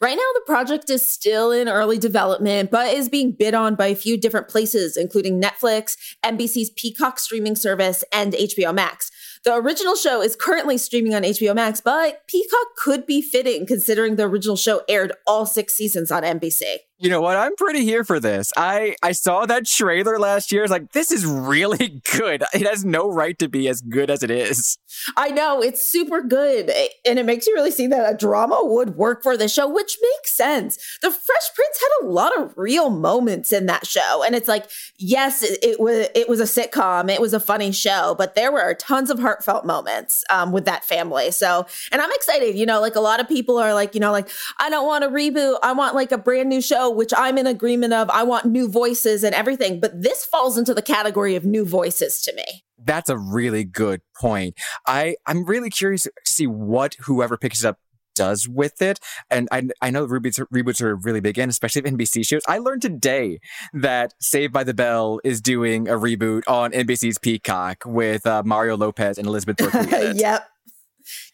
Right 0.00 0.16
now, 0.16 0.30
the 0.34 0.42
project 0.46 0.90
is 0.90 1.06
still 1.06 1.52
in 1.52 1.68
early 1.68 1.96
development, 1.96 2.72
but 2.72 2.92
is 2.92 3.08
being 3.08 3.30
bid 3.30 3.54
on 3.54 3.76
by 3.76 3.86
a 3.86 3.94
few 3.94 4.16
different 4.16 4.48
places, 4.48 4.96
including 4.96 5.40
Netflix, 5.40 5.96
NBC's 6.24 6.70
Peacock 6.70 7.20
streaming 7.20 7.54
service, 7.54 8.02
and 8.12 8.32
HBO 8.32 8.74
Max. 8.74 9.12
The 9.44 9.54
original 9.54 9.94
show 9.94 10.20
is 10.20 10.34
currently 10.34 10.76
streaming 10.78 11.14
on 11.14 11.22
HBO 11.22 11.54
Max, 11.54 11.80
but 11.80 12.26
Peacock 12.26 12.76
could 12.76 13.06
be 13.06 13.22
fitting 13.22 13.64
considering 13.64 14.16
the 14.16 14.24
original 14.24 14.56
show 14.56 14.82
aired 14.88 15.12
all 15.24 15.46
six 15.46 15.74
seasons 15.74 16.10
on 16.10 16.24
NBC. 16.24 16.78
You 17.02 17.08
know 17.08 17.20
what? 17.20 17.36
I'm 17.36 17.56
pretty 17.56 17.80
here 17.80 18.04
for 18.04 18.20
this. 18.20 18.52
I 18.56 18.94
I 19.02 19.10
saw 19.10 19.44
that 19.46 19.66
trailer 19.66 20.20
last 20.20 20.52
year. 20.52 20.62
I 20.62 20.64
was 20.64 20.70
like, 20.70 20.92
this 20.92 21.10
is 21.10 21.26
really 21.26 22.00
good. 22.16 22.44
It 22.54 22.64
has 22.64 22.84
no 22.84 23.10
right 23.10 23.36
to 23.40 23.48
be 23.48 23.68
as 23.68 23.80
good 23.80 24.08
as 24.08 24.22
it 24.22 24.30
is. 24.30 24.78
I 25.16 25.30
know 25.30 25.60
it's 25.60 25.84
super 25.84 26.22
good, 26.22 26.70
and 27.04 27.18
it 27.18 27.26
makes 27.26 27.48
you 27.48 27.54
really 27.54 27.72
see 27.72 27.88
that 27.88 28.14
a 28.14 28.16
drama 28.16 28.60
would 28.62 28.94
work 28.94 29.24
for 29.24 29.36
the 29.36 29.48
show, 29.48 29.68
which 29.68 29.98
makes 30.00 30.36
sense. 30.36 30.76
The 31.02 31.10
Fresh 31.10 31.54
Prince 31.56 31.80
had 31.80 32.06
a 32.06 32.10
lot 32.10 32.38
of 32.38 32.54
real 32.56 32.88
moments 32.88 33.50
in 33.50 33.66
that 33.66 33.84
show, 33.84 34.22
and 34.22 34.36
it's 34.36 34.46
like, 34.46 34.70
yes, 34.96 35.42
it, 35.42 35.58
it 35.60 35.80
was 35.80 36.06
it 36.14 36.28
was 36.28 36.38
a 36.38 36.44
sitcom, 36.44 37.10
it 37.10 37.20
was 37.20 37.34
a 37.34 37.40
funny 37.40 37.72
show, 37.72 38.14
but 38.16 38.36
there 38.36 38.52
were 38.52 38.74
tons 38.74 39.10
of 39.10 39.18
heartfelt 39.18 39.66
moments 39.66 40.22
um, 40.30 40.52
with 40.52 40.66
that 40.66 40.84
family. 40.84 41.32
So, 41.32 41.66
and 41.90 42.00
I'm 42.00 42.12
excited. 42.12 42.56
You 42.56 42.66
know, 42.66 42.80
like 42.80 42.94
a 42.94 43.00
lot 43.00 43.18
of 43.18 43.26
people 43.26 43.58
are 43.58 43.74
like, 43.74 43.94
you 43.94 44.00
know, 44.00 44.12
like 44.12 44.28
I 44.60 44.70
don't 44.70 44.86
want 44.86 45.02
a 45.02 45.08
reboot. 45.08 45.58
I 45.64 45.72
want 45.72 45.96
like 45.96 46.12
a 46.12 46.18
brand 46.18 46.48
new 46.48 46.60
show 46.60 46.91
which 46.94 47.12
I'm 47.16 47.38
in 47.38 47.46
agreement 47.46 47.92
of. 47.92 48.10
I 48.10 48.22
want 48.22 48.46
new 48.46 48.68
voices 48.68 49.24
and 49.24 49.34
everything, 49.34 49.80
but 49.80 50.02
this 50.02 50.24
falls 50.24 50.58
into 50.58 50.74
the 50.74 50.82
category 50.82 51.36
of 51.36 51.44
new 51.44 51.64
voices 51.64 52.20
to 52.22 52.34
me. 52.34 52.64
That's 52.84 53.08
a 53.08 53.18
really 53.18 53.64
good 53.64 54.00
point. 54.20 54.54
I, 54.86 55.16
I'm 55.26 55.44
really 55.44 55.70
curious 55.70 56.02
to 56.04 56.12
see 56.24 56.46
what 56.46 56.96
whoever 57.00 57.36
picks 57.36 57.64
it 57.64 57.68
up 57.68 57.78
does 58.14 58.48
with 58.48 58.82
it. 58.82 59.00
And 59.30 59.48
I, 59.50 59.68
I 59.80 59.90
know 59.90 60.06
reboots, 60.06 60.44
reboots 60.52 60.80
are 60.82 60.96
really 60.96 61.20
big 61.20 61.38
in, 61.38 61.48
especially 61.48 61.82
NBC 61.82 62.26
shows. 62.26 62.42
I 62.46 62.58
learned 62.58 62.82
today 62.82 63.40
that 63.72 64.14
Saved 64.20 64.52
by 64.52 64.64
the 64.64 64.74
Bell 64.74 65.20
is 65.24 65.40
doing 65.40 65.88
a 65.88 65.92
reboot 65.92 66.42
on 66.46 66.72
NBC's 66.72 67.18
Peacock 67.18 67.82
with 67.86 68.26
uh, 68.26 68.42
Mario 68.44 68.76
Lopez 68.76 69.18
and 69.18 69.26
Elizabeth 69.26 69.56
Berkley. 69.56 70.12
yep. 70.20 70.48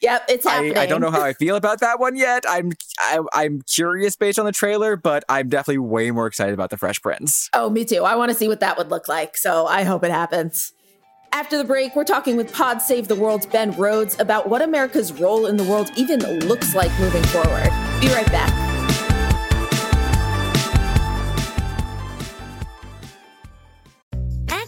Yep, 0.01 0.25
it's 0.29 0.47
happening. 0.47 0.77
I, 0.77 0.83
I, 0.83 0.87
don't 0.87 1.01
know 1.01 1.11
how 1.11 1.23
I 1.23 1.33
feel 1.33 1.57
about 1.57 1.81
that 1.81 2.01
one 2.01 2.17
yet. 2.17 2.45
I'm 2.49 2.73
I, 3.01 3.17
am 3.17 3.27
i 3.33 3.45
am 3.45 3.63
curious 3.63 4.17
based 4.17 4.39
on 4.39 4.47
the 4.47 4.53
trailer, 4.53 4.97
but 4.97 5.25
I'm 5.29 5.49
definitely 5.49 5.79
way 5.79 6.11
more 6.11 6.27
excited 6.27 6.55
about 6.55 6.71
the 6.71 6.77
Fresh 6.77 7.03
Prince. 7.03 7.49
Oh, 7.53 7.71
me 7.71 7.85
too. 7.85 8.05
I 8.05 8.17
want 8.17 8.31
to 8.31 8.37
see 8.37 8.49
what 8.49 8.61
that 8.61 8.77
would 8.79 8.91
look 8.91 9.09
like. 9.09 9.37
So 9.37 9.67
I 9.67 9.85
hope 9.85 10.05
it 10.05 10.11
happens. 10.11 10.73
After 11.33 11.59
the 11.59 11.65
break, 11.65 11.95
we're 11.95 12.05
talking 12.05 12.37
with 12.37 12.53
Pod 12.55 12.81
Save 12.81 13.09
the 13.09 13.15
World's 13.15 13.47
Ben 13.47 13.73
Rhodes 13.73 14.19
about 14.19 14.49
what 14.49 14.63
America's 14.63 15.13
role 15.13 15.47
in 15.47 15.57
the 15.57 15.65
world 15.65 15.91
even 15.97 16.21
looks 16.47 16.75
like 16.75 16.91
moving 16.99 17.23
forward. 17.25 17.71
Be 18.01 18.09
right 18.09 18.31
back. 18.33 18.68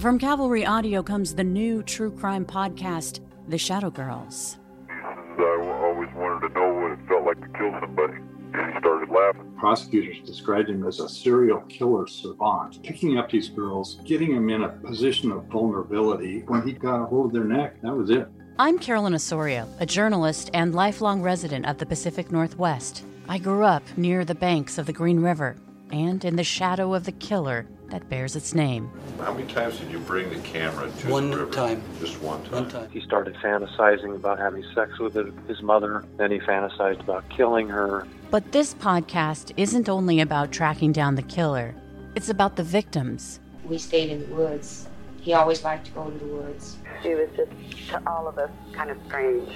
From 0.00 0.16
Cavalry 0.16 0.64
Audio 0.64 1.02
comes 1.02 1.34
the 1.34 1.42
new 1.42 1.82
true 1.82 2.12
crime 2.12 2.44
podcast, 2.44 3.18
The 3.48 3.58
Shadow 3.58 3.90
Girls. 3.90 4.56
I 4.88 5.80
always 5.82 6.08
wanted 6.14 6.46
to 6.46 6.54
know 6.54 6.72
what 6.72 6.92
it 6.92 7.00
felt 7.08 7.24
like 7.24 7.40
to 7.40 7.58
kill 7.58 7.72
somebody. 7.80 8.18
And 8.54 8.72
he 8.72 8.78
started 8.78 9.08
laughing. 9.10 9.52
Prosecutors 9.58 10.18
described 10.24 10.70
him 10.70 10.86
as 10.86 11.00
a 11.00 11.08
serial 11.08 11.62
killer 11.62 12.06
savant, 12.06 12.80
picking 12.84 13.18
up 13.18 13.28
these 13.28 13.48
girls, 13.48 13.96
getting 14.04 14.36
them 14.36 14.48
in 14.50 14.62
a 14.62 14.68
position 14.68 15.32
of 15.32 15.46
vulnerability. 15.46 16.44
When 16.46 16.64
he 16.64 16.74
got 16.74 17.02
a 17.02 17.06
hold 17.06 17.26
of 17.26 17.32
their 17.32 17.42
neck, 17.42 17.82
that 17.82 17.92
was 17.92 18.10
it. 18.10 18.28
I'm 18.56 18.78
Carolyn 18.78 19.14
Osorio, 19.14 19.66
a 19.80 19.86
journalist 19.86 20.48
and 20.54 20.76
lifelong 20.76 21.22
resident 21.22 21.66
of 21.66 21.78
the 21.78 21.86
Pacific 21.86 22.30
Northwest. 22.30 23.02
I 23.28 23.38
grew 23.38 23.64
up 23.64 23.82
near 23.96 24.24
the 24.24 24.36
banks 24.36 24.78
of 24.78 24.86
the 24.86 24.92
Green 24.92 25.18
River 25.18 25.56
and 25.90 26.24
in 26.24 26.36
the 26.36 26.44
shadow 26.44 26.94
of 26.94 27.02
the 27.02 27.12
killer 27.12 27.66
that 27.90 28.08
bears 28.08 28.36
its 28.36 28.54
name. 28.54 28.90
How 29.20 29.32
many 29.32 29.46
times 29.52 29.78
did 29.78 29.90
you 29.90 29.98
bring 29.98 30.30
the 30.30 30.38
camera 30.40 30.90
to 30.90 31.10
one 31.10 31.30
the 31.30 31.38
river? 31.38 31.52
time? 31.52 31.82
Just 32.00 32.20
one 32.22 32.42
time. 32.44 32.52
One 32.52 32.68
time. 32.68 32.90
He 32.90 33.00
started 33.00 33.34
fantasizing 33.36 34.14
about 34.14 34.38
having 34.38 34.64
sex 34.74 34.98
with 34.98 35.14
his 35.46 35.62
mother. 35.62 36.04
Then 36.16 36.30
he 36.30 36.38
fantasized 36.38 37.00
about 37.00 37.28
killing 37.30 37.68
her. 37.68 38.06
But 38.30 38.52
this 38.52 38.74
podcast 38.74 39.52
isn't 39.56 39.88
only 39.88 40.20
about 40.20 40.52
tracking 40.52 40.92
down 40.92 41.14
the 41.14 41.22
killer, 41.22 41.74
it's 42.14 42.28
about 42.28 42.56
the 42.56 42.62
victims. 42.62 43.40
We 43.64 43.78
stayed 43.78 44.10
in 44.10 44.28
the 44.28 44.34
woods. 44.34 44.88
He 45.20 45.34
always 45.34 45.62
liked 45.64 45.86
to 45.86 45.92
go 45.92 46.10
to 46.10 46.18
the 46.18 46.24
woods. 46.26 46.76
She 47.02 47.14
was 47.14 47.28
just, 47.36 47.50
to 47.90 48.02
all 48.06 48.28
of 48.28 48.38
us, 48.38 48.50
kind 48.72 48.90
of 48.90 48.98
strange. 49.06 49.50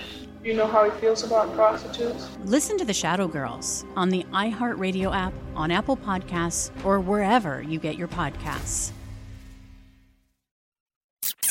You 0.45 0.55
know 0.55 0.67
how 0.67 0.91
he 0.91 1.01
feels 1.01 1.23
about 1.23 1.55
prostitutes? 1.55 2.29
Listen 2.45 2.77
to 2.79 2.85
The 2.85 2.93
Shadow 2.93 3.29
Girls 3.29 3.85
on 3.95 4.09
the 4.09 4.25
iHeartRadio 4.33 5.15
app, 5.15 5.33
on 5.55 5.71
Apple 5.71 5.97
Podcasts, 5.97 6.73
or 6.85 6.99
wherever 6.99 7.63
you 7.63 7.79
get 7.79 7.97
your 7.97 8.09
podcasts. 8.09 8.91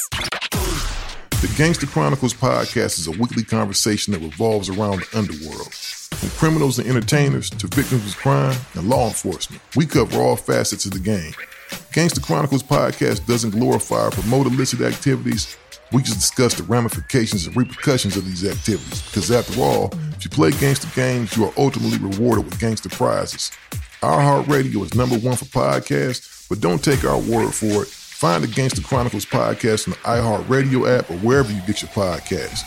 The 0.10 1.54
Gangster 1.56 1.88
Chronicles 1.88 2.34
podcast 2.34 3.00
is 3.00 3.08
a 3.08 3.12
weekly 3.12 3.46
conversation 3.46 4.12
that 4.12 4.20
revolves 4.20 4.68
around 4.68 5.00
the 5.00 5.18
underworld. 5.18 5.74
From 5.74 6.30
criminals 6.32 6.78
and 6.78 6.88
entertainers 6.90 7.50
to 7.50 7.68
victims 7.68 8.06
of 8.06 8.18
crime 8.18 8.58
and 8.74 8.90
law 8.90 9.08
enforcement, 9.08 9.62
we 9.78 9.86
cover 9.86 10.20
all 10.20 10.36
facets 10.36 10.86
of 10.86 10.92
the 10.92 11.00
game. 11.00 11.34
Gangster 11.94 12.20
Chronicles 12.20 12.62
podcast 12.62 13.26
doesn't 13.26 13.52
glorify 13.52 14.08
or 14.08 14.12
promote 14.12 14.48
illicit 14.48 14.82
activities 14.82 15.56
we 15.92 16.02
just 16.02 16.20
discuss 16.20 16.56
the 16.56 16.64
ramifications 16.64 17.48
and 17.48 17.56
repercussions 17.56 18.16
of 18.18 18.26
these 18.26 18.46
activities 18.48 19.02
because, 19.04 19.30
after 19.32 19.62
all, 19.62 19.92
if 20.16 20.24
you 20.24 20.30
play 20.30 20.52
gangster 20.52 20.88
games, 20.96 21.36
you 21.36 21.46
are 21.46 21.54
ultimately 21.58 21.98
rewarded 21.98 22.46
with 22.46 22.60
gangster 22.60 22.90
prizes. 22.90 23.52
iHeartRadio 24.02 24.84
is 24.84 24.96
number 24.96 25.18
one 25.18 25.36
for 25.36 25.46
podcasts, 25.46 26.48
but 26.50 26.62
don't 26.62 26.84
take 26.84 27.04
our 27.04 27.20
word 27.20 27.54
for 27.54 27.84
it. 27.84 27.88
Find 27.88 28.44
the 28.44 28.48
Gangster 28.48 28.82
Chronicles 28.84 29.26
podcast 29.26 29.88
on 29.88 29.94
the 29.94 30.00
iHeartRadio 30.00 31.00
app 31.00 31.10
or 31.10 31.18
wherever 31.18 31.52
you 31.52 31.62
get 31.62 31.82
your 31.82 31.90
podcasts. 31.92 32.64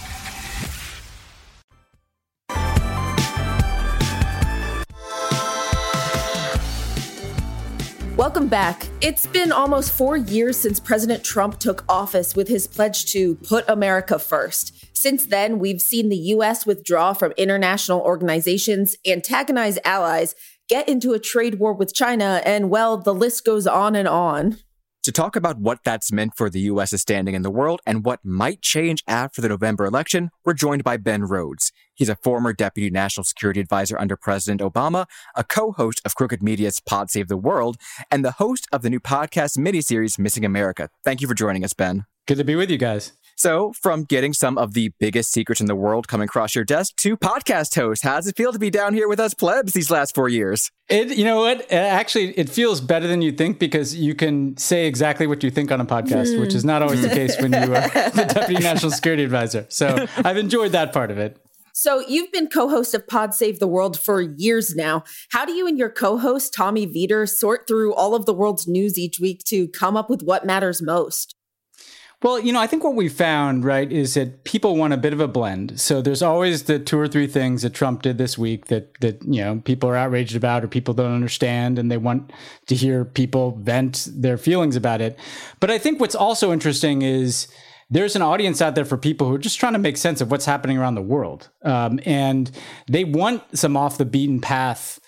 Welcome 8.35 8.49
back. 8.49 8.89
It's 9.01 9.29
been 9.29 9.53
almost 9.53 9.93
four 9.93 10.17
years 10.17 10.57
since 10.57 10.81
President 10.81 11.23
Trump 11.23 11.61
took 11.61 11.85
office 11.89 12.35
with 12.35 12.49
his 12.49 12.67
pledge 12.67 13.07
to 13.13 13.37
put 13.37 13.65
America 13.69 14.19
first. 14.19 14.75
Since 14.93 15.27
then, 15.27 15.61
we've 15.61 15.81
seen 15.81 16.09
the 16.09 16.17
U.S. 16.17 16.67
withdraw 16.67 17.13
from 17.13 17.31
international 17.37 18.01
organizations, 18.01 18.97
antagonize 19.07 19.79
allies, 19.85 20.35
get 20.69 20.89
into 20.89 21.13
a 21.13 21.21
trade 21.21 21.61
war 21.61 21.75
with 21.75 21.95
China, 21.95 22.43
and 22.45 22.71
well, 22.71 22.97
the 22.97 23.15
list 23.15 23.45
goes 23.45 23.69
on 23.69 23.95
and 23.95 24.09
on. 24.09 24.59
To 25.05 25.13
talk 25.13 25.37
about 25.37 25.59
what 25.59 25.81
that's 25.85 26.11
meant 26.11 26.35
for 26.35 26.49
the 26.49 26.61
U.S.'s 26.61 27.03
standing 27.03 27.35
in 27.35 27.43
the 27.43 27.51
world 27.51 27.83
and 27.85 28.07
what 28.07 28.25
might 28.25 28.63
change 28.63 29.05
after 29.07 29.43
the 29.43 29.51
November 29.51 29.85
election, 29.85 30.31
we're 30.47 30.55
joined 30.55 30.83
by 30.83 30.97
Ben 30.97 31.25
Rhodes. 31.25 31.73
He's 31.95 32.09
a 32.09 32.17
former 32.17 32.55
deputy 32.55 32.89
national 32.89 33.25
security 33.25 33.61
advisor 33.61 33.99
under 33.99 34.17
President 34.17 34.63
Obama, 34.63 35.05
a 35.37 35.45
co-host 35.45 36.01
of 36.07 36.15
Crooked 36.15 36.43
Media's 36.43 36.81
Pod 36.81 37.11
Save 37.11 37.29
the 37.29 37.37
World, 37.37 37.77
and 38.11 38.25
the 38.25 38.31
host 38.31 38.67
of 38.73 38.81
the 38.81 38.89
new 38.89 38.99
podcast 38.99 39.59
miniseries 39.59 40.19
Missing 40.19 40.47
America. 40.47 40.89
Thank 41.05 41.21
you 41.21 41.29
for 41.29 41.35
joining 41.35 41.65
us, 41.65 41.75
Ben. 41.75 42.07
Good 42.27 42.39
to 42.39 42.45
be 42.45 42.57
with 42.57 42.71
you 42.71 42.79
guys. 42.79 43.13
So, 43.37 43.73
from 43.73 44.05
getting 44.05 44.33
some 44.33 44.59
of 44.59 44.75
the 44.75 44.93
biggest 45.01 45.33
secrets 45.33 45.61
in 45.61 45.67
the 45.67 45.75
world 45.75 46.09
coming 46.09 46.27
across 46.27 46.55
your 46.55 46.65
desk 46.65 46.97
to 46.97 47.17
podcast 47.17 47.75
host, 47.75 48.03
how 48.03 48.17
does 48.17 48.27
it 48.27 48.37
feel 48.37 48.53
to 48.53 48.59
be 48.59 48.71
down 48.71 48.95
here 48.95 49.09
with 49.09 49.21
us 49.21 49.35
plebs 49.35 49.73
these 49.73 49.91
last 49.91 50.15
four 50.15 50.29
years? 50.29 50.71
It, 50.89 51.17
you 51.17 51.25
know 51.25 51.41
what? 51.41 51.71
Actually, 51.73 52.39
it 52.39 52.49
feels 52.49 52.81
better 52.81 53.07
than 53.07 53.23
you 53.23 53.33
think 53.33 53.59
because 53.59 53.95
you 53.97 54.15
can 54.15 54.57
say 54.57 54.87
exactly 54.87 55.27
what 55.27 55.43
you 55.43 55.51
think 55.51 55.73
on 55.73 55.81
a 55.81 55.87
podcast, 55.87 56.35
mm. 56.35 56.41
which 56.41 56.55
is 56.55 56.65
not 56.65 56.83
always 56.83 57.03
the 57.03 57.09
case 57.09 57.41
when 57.41 57.53
you 57.53 57.75
are 57.75 57.89
the 57.89 58.31
deputy 58.35 58.63
national 58.63 58.93
security 58.93 59.25
advisor. 59.25 59.67
So, 59.69 60.07
I've 60.19 60.37
enjoyed 60.37 60.73
that 60.73 60.93
part 60.93 61.11
of 61.11 61.19
it. 61.19 61.39
So 61.77 61.99
you've 61.99 62.31
been 62.31 62.47
co-host 62.47 62.95
of 62.95 63.09
Pod 63.09 63.35
Save 63.35 63.59
the 63.59 63.67
World 63.67 63.99
for 63.99 64.21
years 64.21 64.77
now. 64.77 65.03
How 65.31 65.45
do 65.45 65.53
you 65.53 65.67
and 65.67 65.77
your 65.77 65.91
co-host 65.91 66.55
Tommy 66.55 66.87
Vietor 66.87 67.27
sort 67.27 67.67
through 67.67 67.93
all 67.95 68.15
of 68.15 68.27
the 68.27 68.33
world's 68.33 68.69
news 68.69 68.97
each 68.97 69.19
week 69.19 69.43
to 69.47 69.67
come 69.67 69.97
up 69.97 70.09
with 70.09 70.23
what 70.23 70.47
matters 70.47 70.81
most? 70.81 71.34
Well, 72.23 72.41
you 72.41 72.53
know, 72.55 72.61
I 72.61 72.67
think 72.67 72.83
what 72.83 72.95
we 72.95 73.11
found, 73.11 73.65
right, 73.65 73.91
is 73.91 74.15
that 74.15 74.45
people 74.45 74.77
want 74.77 74.95
a 74.95 74.97
bit 74.97 75.13
of 75.13 75.21
a 75.21 75.29
blend. 75.29 75.79
So 75.79 76.01
there's 76.01 76.23
always 76.23 76.63
the 76.63 76.79
two 76.79 76.99
or 76.99 77.07
three 77.07 77.27
things 77.27 77.63
that 77.63 77.75
Trump 77.75 78.01
did 78.01 78.17
this 78.17 78.39
week 78.39 78.67
that 78.67 78.99
that, 79.01 79.23
you 79.23 79.45
know, 79.45 79.61
people 79.65 79.91
are 79.91 79.97
outraged 79.97 80.35
about 80.35 80.65
or 80.65 80.69
people 80.69 80.95
don't 80.95 81.15
understand 81.15 81.79
and 81.79 81.91
they 81.91 81.99
want 81.99 82.33
to 82.67 82.75
hear 82.75 83.05
people 83.05 83.59
vent 83.61 84.09
their 84.11 84.39
feelings 84.39 84.75
about 84.75 85.03
it. 85.03 85.19
But 85.61 85.71
I 85.71 85.79
think 85.79 86.01
what's 86.01 86.15
also 86.15 86.51
interesting 86.51 87.03
is 87.03 87.49
there's 87.91 88.17
an 88.17 88.23
audience 88.23 88.63
out 88.63 88.75
there 88.75 88.87
for 88.87 88.97
people 88.97 89.29
who 89.29 89.35
are 89.35 89.39
just 89.39 89.61
trying 89.61 89.75
to 89.75 89.79
make 89.79 89.97
sense 89.99 90.21
of 90.21 90.31
what's 90.31 90.47
happening 90.47 90.79
around 90.79 90.95
the 90.95 91.03
world. 91.03 91.51
Um, 91.63 92.01
and 92.07 92.51
they 92.89 93.05
want 93.05 93.43
some 93.57 93.77
off 93.77 93.99
the 93.99 94.07
beaten 94.07 94.41
path 94.41 94.99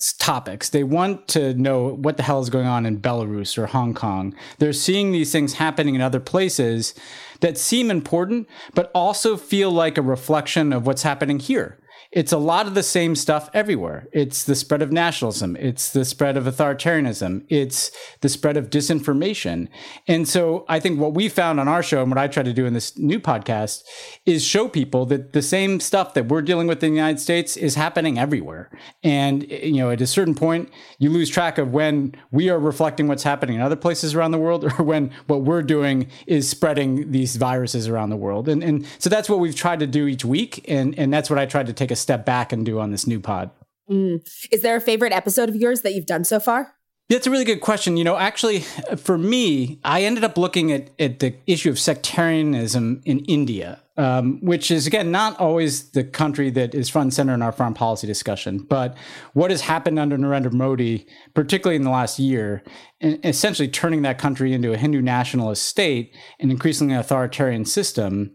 topics. 0.00 0.68
They 0.68 0.84
want 0.84 1.28
to 1.28 1.54
know 1.54 1.94
what 1.94 2.16
the 2.16 2.22
hell 2.22 2.40
is 2.40 2.50
going 2.50 2.66
on 2.66 2.86
in 2.86 3.00
Belarus 3.00 3.58
or 3.58 3.66
Hong 3.66 3.94
Kong. 3.94 4.34
They're 4.58 4.72
seeing 4.72 5.12
these 5.12 5.32
things 5.32 5.54
happening 5.54 5.94
in 5.94 6.00
other 6.00 6.20
places 6.20 6.94
that 7.40 7.58
seem 7.58 7.90
important, 7.90 8.48
but 8.74 8.90
also 8.94 9.36
feel 9.36 9.70
like 9.70 9.98
a 9.98 10.02
reflection 10.02 10.72
of 10.72 10.86
what's 10.86 11.02
happening 11.02 11.38
here 11.38 11.79
it's 12.12 12.32
a 12.32 12.38
lot 12.38 12.66
of 12.66 12.74
the 12.74 12.82
same 12.82 13.14
stuff 13.14 13.48
everywhere. 13.54 14.08
It's 14.12 14.42
the 14.42 14.56
spread 14.56 14.82
of 14.82 14.90
nationalism, 14.90 15.56
it's 15.56 15.92
the 15.92 16.04
spread 16.04 16.36
of 16.36 16.44
authoritarianism, 16.44 17.44
it's 17.48 17.92
the 18.20 18.28
spread 18.28 18.56
of 18.56 18.68
disinformation. 18.68 19.68
And 20.08 20.28
so 20.28 20.64
I 20.68 20.80
think 20.80 20.98
what 20.98 21.14
we 21.14 21.28
found 21.28 21.60
on 21.60 21.68
our 21.68 21.84
show 21.84 22.02
and 22.02 22.10
what 22.10 22.18
I 22.18 22.26
try 22.26 22.42
to 22.42 22.52
do 22.52 22.66
in 22.66 22.74
this 22.74 22.98
new 22.98 23.20
podcast 23.20 23.84
is 24.26 24.44
show 24.44 24.68
people 24.68 25.06
that 25.06 25.34
the 25.34 25.42
same 25.42 25.78
stuff 25.78 26.14
that 26.14 26.26
we're 26.26 26.42
dealing 26.42 26.66
with 26.66 26.82
in 26.82 26.90
the 26.90 26.96
United 26.96 27.20
States 27.20 27.56
is 27.56 27.76
happening 27.76 28.18
everywhere. 28.18 28.70
And 29.04 29.48
you 29.48 29.74
know, 29.74 29.90
at 29.90 30.00
a 30.00 30.06
certain 30.06 30.34
point, 30.34 30.68
you 30.98 31.10
lose 31.10 31.30
track 31.30 31.58
of 31.58 31.72
when 31.72 32.16
we 32.32 32.50
are 32.50 32.58
reflecting 32.58 33.06
what's 33.06 33.22
happening 33.22 33.54
in 33.54 33.60
other 33.60 33.76
places 33.76 34.16
around 34.16 34.32
the 34.32 34.38
world 34.38 34.64
or 34.78 34.82
when 34.82 35.12
what 35.28 35.42
we're 35.42 35.62
doing 35.62 36.08
is 36.26 36.48
spreading 36.48 37.12
these 37.12 37.36
viruses 37.36 37.86
around 37.86 38.10
the 38.10 38.16
world. 38.16 38.48
And 38.48 38.64
and 38.64 38.84
so 38.98 39.08
that's 39.08 39.30
what 39.30 39.38
we've 39.38 39.54
tried 39.54 39.78
to 39.78 39.86
do 39.86 40.08
each 40.08 40.24
week 40.24 40.64
and 40.66 40.98
and 40.98 41.14
that's 41.14 41.30
what 41.30 41.38
I 41.38 41.46
tried 41.46 41.68
to 41.68 41.72
take 41.72 41.92
a 41.92 41.99
step 42.00 42.24
back 42.24 42.52
and 42.52 42.64
do 42.64 42.80
on 42.80 42.90
this 42.90 43.06
new 43.06 43.20
pod. 43.20 43.50
Mm. 43.90 44.26
Is 44.50 44.62
there 44.62 44.76
a 44.76 44.80
favorite 44.80 45.12
episode 45.12 45.48
of 45.48 45.56
yours 45.56 45.82
that 45.82 45.94
you've 45.94 46.06
done 46.06 46.24
so 46.24 46.40
far? 46.40 46.74
That's 47.08 47.26
a 47.26 47.30
really 47.30 47.44
good 47.44 47.60
question. 47.60 47.96
You 47.96 48.04
know, 48.04 48.16
actually, 48.16 48.60
for 48.96 49.18
me, 49.18 49.80
I 49.82 50.02
ended 50.02 50.22
up 50.22 50.38
looking 50.38 50.70
at, 50.70 50.90
at 51.00 51.18
the 51.18 51.34
issue 51.44 51.68
of 51.68 51.76
sectarianism 51.76 53.02
in 53.04 53.18
India, 53.24 53.82
um, 53.96 54.38
which 54.42 54.70
is, 54.70 54.86
again, 54.86 55.10
not 55.10 55.38
always 55.40 55.90
the 55.90 56.04
country 56.04 56.50
that 56.50 56.72
is 56.72 56.88
front 56.88 57.06
and 57.06 57.14
center 57.14 57.34
in 57.34 57.42
our 57.42 57.50
foreign 57.50 57.74
policy 57.74 58.06
discussion. 58.06 58.58
But 58.58 58.96
what 59.32 59.50
has 59.50 59.62
happened 59.62 59.98
under 59.98 60.16
Narendra 60.16 60.52
Modi, 60.52 61.04
particularly 61.34 61.74
in 61.74 61.82
the 61.82 61.90
last 61.90 62.20
year, 62.20 62.62
essentially 63.00 63.66
turning 63.66 64.02
that 64.02 64.18
country 64.18 64.52
into 64.52 64.72
a 64.72 64.76
Hindu 64.76 65.02
nationalist 65.02 65.64
state, 65.64 66.14
an 66.38 66.52
increasingly 66.52 66.94
authoritarian 66.94 67.64
system, 67.64 68.30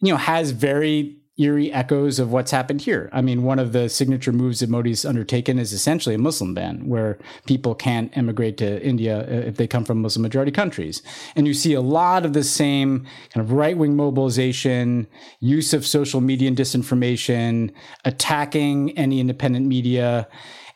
you 0.00 0.12
know, 0.12 0.16
has 0.16 0.52
very 0.52 1.18
eerie 1.38 1.72
echoes 1.72 2.18
of 2.18 2.32
what's 2.32 2.50
happened 2.50 2.80
here. 2.80 3.10
I 3.12 3.20
mean, 3.20 3.42
one 3.42 3.58
of 3.58 3.72
the 3.72 3.88
signature 3.88 4.32
moves 4.32 4.60
that 4.60 4.70
Modi's 4.70 5.04
undertaken 5.04 5.58
is 5.58 5.72
essentially 5.72 6.14
a 6.14 6.18
Muslim 6.18 6.54
ban, 6.54 6.88
where 6.88 7.18
people 7.46 7.74
can't 7.74 8.16
immigrate 8.16 8.56
to 8.58 8.82
India 8.82 9.20
uh, 9.20 9.46
if 9.46 9.56
they 9.56 9.66
come 9.66 9.84
from 9.84 10.00
Muslim 10.00 10.22
majority 10.22 10.52
countries. 10.52 11.02
And 11.34 11.46
you 11.46 11.54
see 11.54 11.74
a 11.74 11.80
lot 11.80 12.24
of 12.24 12.32
the 12.32 12.44
same 12.44 13.06
kind 13.30 13.44
of 13.44 13.52
right 13.52 13.76
wing 13.76 13.96
mobilization, 13.96 15.06
use 15.40 15.74
of 15.74 15.86
social 15.86 16.20
media 16.20 16.48
and 16.48 16.56
disinformation, 16.56 17.72
attacking 18.04 18.96
any 18.96 19.20
independent 19.20 19.66
media. 19.66 20.28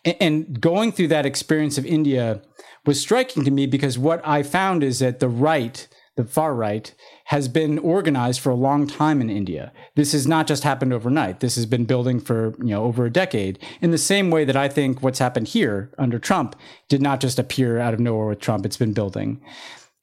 And 0.04 0.60
going 0.60 0.92
through 0.92 1.08
that 1.08 1.26
experience 1.26 1.78
of 1.78 1.86
India 1.86 2.42
was 2.86 3.00
striking 3.00 3.44
to 3.44 3.50
me 3.50 3.66
because 3.66 3.98
what 3.98 4.26
I 4.26 4.42
found 4.42 4.82
is 4.82 4.98
that 5.00 5.20
the 5.20 5.28
right, 5.28 5.86
the 6.16 6.24
far 6.24 6.54
right, 6.54 6.94
has 7.26 7.48
been 7.48 7.78
organized 7.78 8.40
for 8.40 8.50
a 8.50 8.56
long 8.56 8.86
time 8.86 9.20
in 9.20 9.30
India. 9.30 9.72
This 9.94 10.12
has 10.12 10.26
not 10.26 10.46
just 10.46 10.64
happened 10.64 10.92
overnight. 10.92 11.40
This 11.40 11.54
has 11.54 11.66
been 11.66 11.84
building 11.84 12.20
for, 12.20 12.54
you 12.58 12.70
know, 12.70 12.84
over 12.84 13.04
a 13.06 13.12
decade. 13.12 13.58
In 13.80 13.90
the 13.90 13.98
same 13.98 14.30
way 14.30 14.44
that 14.44 14.56
I 14.56 14.68
think 14.68 15.02
what's 15.02 15.18
happened 15.18 15.48
here 15.48 15.92
under 15.98 16.18
Trump 16.18 16.56
did 16.88 17.00
not 17.00 17.20
just 17.20 17.38
appear 17.38 17.78
out 17.78 17.94
of 17.94 18.00
nowhere 18.00 18.26
with 18.26 18.40
Trump, 18.40 18.66
it's 18.66 18.76
been 18.76 18.92
building. 18.92 19.40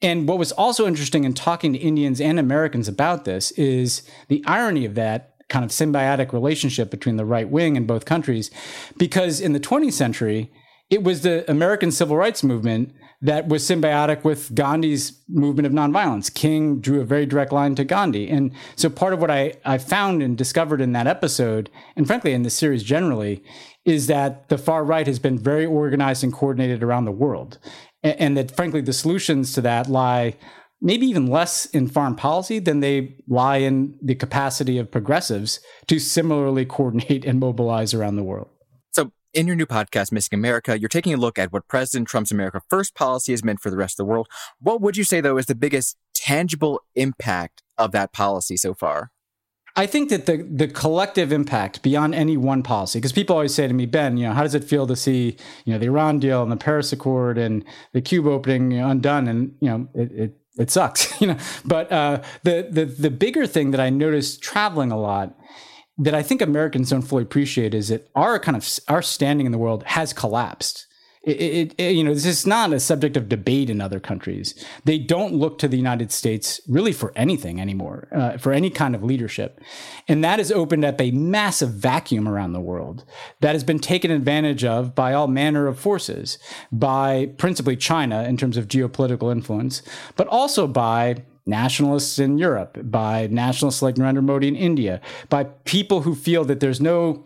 And 0.00 0.28
what 0.28 0.38
was 0.38 0.52
also 0.52 0.86
interesting 0.86 1.24
in 1.24 1.34
talking 1.34 1.72
to 1.72 1.78
Indians 1.78 2.20
and 2.20 2.38
Americans 2.38 2.88
about 2.88 3.24
this 3.24 3.50
is 3.52 4.02
the 4.28 4.44
irony 4.46 4.84
of 4.84 4.94
that 4.94 5.34
kind 5.48 5.64
of 5.64 5.70
symbiotic 5.70 6.32
relationship 6.32 6.90
between 6.90 7.16
the 7.16 7.24
right 7.24 7.48
wing 7.48 7.76
in 7.76 7.86
both 7.86 8.04
countries. 8.04 8.50
Because 8.96 9.40
in 9.40 9.52
the 9.52 9.60
20th 9.60 9.94
century, 9.94 10.52
it 10.90 11.02
was 11.02 11.22
the 11.22 11.48
American 11.50 11.90
civil 11.90 12.16
rights 12.16 12.42
movement 12.42 12.94
that 13.20 13.48
was 13.48 13.62
symbiotic 13.62 14.24
with 14.24 14.54
Gandhi's 14.54 15.20
movement 15.28 15.66
of 15.66 15.72
nonviolence. 15.72 16.32
King 16.32 16.80
drew 16.80 17.00
a 17.00 17.04
very 17.04 17.26
direct 17.26 17.52
line 17.52 17.74
to 17.74 17.84
Gandhi. 17.84 18.28
And 18.28 18.52
so 18.76 18.88
part 18.88 19.12
of 19.12 19.20
what 19.20 19.30
I, 19.30 19.54
I 19.64 19.78
found 19.78 20.22
and 20.22 20.38
discovered 20.38 20.80
in 20.80 20.92
that 20.92 21.06
episode, 21.06 21.68
and 21.96 22.06
frankly 22.06 22.32
in 22.32 22.42
the 22.42 22.50
series 22.50 22.82
generally, 22.82 23.42
is 23.84 24.06
that 24.06 24.48
the 24.48 24.58
far 24.58 24.84
right 24.84 25.06
has 25.06 25.18
been 25.18 25.38
very 25.38 25.66
organized 25.66 26.22
and 26.22 26.32
coordinated 26.32 26.82
around 26.82 27.04
the 27.04 27.12
world. 27.12 27.58
And, 28.02 28.20
and 28.20 28.36
that 28.36 28.54
frankly, 28.54 28.80
the 28.80 28.92
solutions 28.92 29.52
to 29.54 29.60
that 29.62 29.88
lie 29.88 30.36
maybe 30.80 31.06
even 31.06 31.26
less 31.26 31.66
in 31.66 31.88
foreign 31.88 32.14
policy 32.14 32.60
than 32.60 32.78
they 32.78 33.16
lie 33.26 33.56
in 33.56 33.98
the 34.00 34.14
capacity 34.14 34.78
of 34.78 34.90
progressives 34.90 35.58
to 35.88 35.98
similarly 35.98 36.64
coordinate 36.64 37.24
and 37.24 37.40
mobilize 37.40 37.92
around 37.92 38.14
the 38.14 38.22
world. 38.22 38.48
In 39.34 39.46
your 39.46 39.56
new 39.56 39.66
podcast, 39.66 40.10
Missing 40.10 40.38
America, 40.38 40.80
you're 40.80 40.88
taking 40.88 41.12
a 41.12 41.18
look 41.18 41.38
at 41.38 41.52
what 41.52 41.68
President 41.68 42.08
Trump's 42.08 42.32
America 42.32 42.62
First 42.70 42.94
policy 42.94 43.32
has 43.32 43.44
meant 43.44 43.60
for 43.60 43.68
the 43.68 43.76
rest 43.76 44.00
of 44.00 44.06
the 44.06 44.10
world. 44.10 44.26
What 44.58 44.80
would 44.80 44.96
you 44.96 45.04
say, 45.04 45.20
though, 45.20 45.36
is 45.36 45.44
the 45.44 45.54
biggest 45.54 45.98
tangible 46.14 46.80
impact 46.94 47.62
of 47.76 47.92
that 47.92 48.14
policy 48.14 48.56
so 48.56 48.72
far? 48.72 49.10
I 49.76 49.86
think 49.86 50.08
that 50.08 50.24
the 50.24 50.38
the 50.38 50.66
collective 50.66 51.30
impact 51.30 51.82
beyond 51.82 52.14
any 52.14 52.38
one 52.38 52.62
policy, 52.62 52.98
because 52.98 53.12
people 53.12 53.36
always 53.36 53.54
say 53.54 53.68
to 53.68 53.74
me, 53.74 53.84
Ben, 53.84 54.16
you 54.16 54.26
know, 54.26 54.32
how 54.32 54.44
does 54.44 54.54
it 54.54 54.64
feel 54.64 54.86
to 54.86 54.96
see, 54.96 55.36
you 55.66 55.74
know, 55.74 55.78
the 55.78 55.86
Iran 55.86 56.18
deal 56.18 56.42
and 56.42 56.50
the 56.50 56.56
Paris 56.56 56.90
Accord 56.90 57.36
and 57.36 57.64
the 57.92 58.00
Cuba 58.00 58.30
opening 58.30 58.70
you 58.70 58.78
know, 58.78 58.88
undone? 58.88 59.28
And 59.28 59.54
you 59.60 59.68
know, 59.68 59.88
it, 59.94 60.12
it 60.12 60.40
it 60.58 60.70
sucks, 60.70 61.20
you 61.20 61.26
know. 61.26 61.36
But 61.66 61.92
uh, 61.92 62.22
the 62.44 62.66
the 62.70 62.86
the 62.86 63.10
bigger 63.10 63.46
thing 63.46 63.72
that 63.72 63.80
I 63.80 63.90
noticed 63.90 64.42
traveling 64.42 64.90
a 64.90 64.98
lot 64.98 65.37
that 65.98 66.14
I 66.14 66.22
think 66.22 66.40
Americans 66.40 66.90
don't 66.90 67.02
fully 67.02 67.24
appreciate 67.24 67.74
is 67.74 67.88
that 67.88 68.08
our 68.14 68.38
kind 68.38 68.56
of 68.56 68.68
our 68.88 69.02
standing 69.02 69.46
in 69.46 69.52
the 69.52 69.58
world 69.58 69.82
has 69.84 70.12
collapsed. 70.12 70.86
It, 71.24 71.40
it, 71.40 71.74
it, 71.76 71.94
you 71.94 72.04
know, 72.04 72.14
this 72.14 72.24
is 72.24 72.46
not 72.46 72.72
a 72.72 72.80
subject 72.80 73.16
of 73.16 73.28
debate 73.28 73.68
in 73.68 73.80
other 73.80 74.00
countries. 74.00 74.54
They 74.84 74.98
don't 74.98 75.34
look 75.34 75.58
to 75.58 75.68
the 75.68 75.76
United 75.76 76.12
States 76.12 76.60
really 76.68 76.92
for 76.92 77.12
anything 77.16 77.60
anymore, 77.60 78.08
uh, 78.12 78.38
for 78.38 78.52
any 78.52 78.70
kind 78.70 78.94
of 78.94 79.02
leadership. 79.02 79.60
And 80.06 80.24
that 80.24 80.38
has 80.38 80.52
opened 80.52 80.84
up 80.84 81.00
a 81.00 81.10
massive 81.10 81.70
vacuum 81.70 82.28
around 82.28 82.52
the 82.52 82.60
world 82.60 83.04
that 83.40 83.54
has 83.54 83.64
been 83.64 83.80
taken 83.80 84.10
advantage 84.10 84.64
of 84.64 84.94
by 84.94 85.12
all 85.12 85.26
manner 85.26 85.66
of 85.66 85.78
forces, 85.78 86.38
by 86.70 87.26
principally 87.36 87.76
China 87.76 88.22
in 88.22 88.36
terms 88.36 88.56
of 88.56 88.68
geopolitical 88.68 89.30
influence, 89.30 89.82
but 90.16 90.28
also 90.28 90.66
by 90.66 91.24
nationalists 91.48 92.18
in 92.18 92.38
Europe, 92.38 92.78
by 92.82 93.26
nationalists 93.28 93.82
like 93.82 93.96
Narendra 93.96 94.22
Modi 94.22 94.48
in 94.48 94.56
India, 94.56 95.00
by 95.28 95.44
people 95.64 96.02
who 96.02 96.14
feel 96.14 96.44
that 96.44 96.60
there's 96.60 96.80
no 96.80 97.24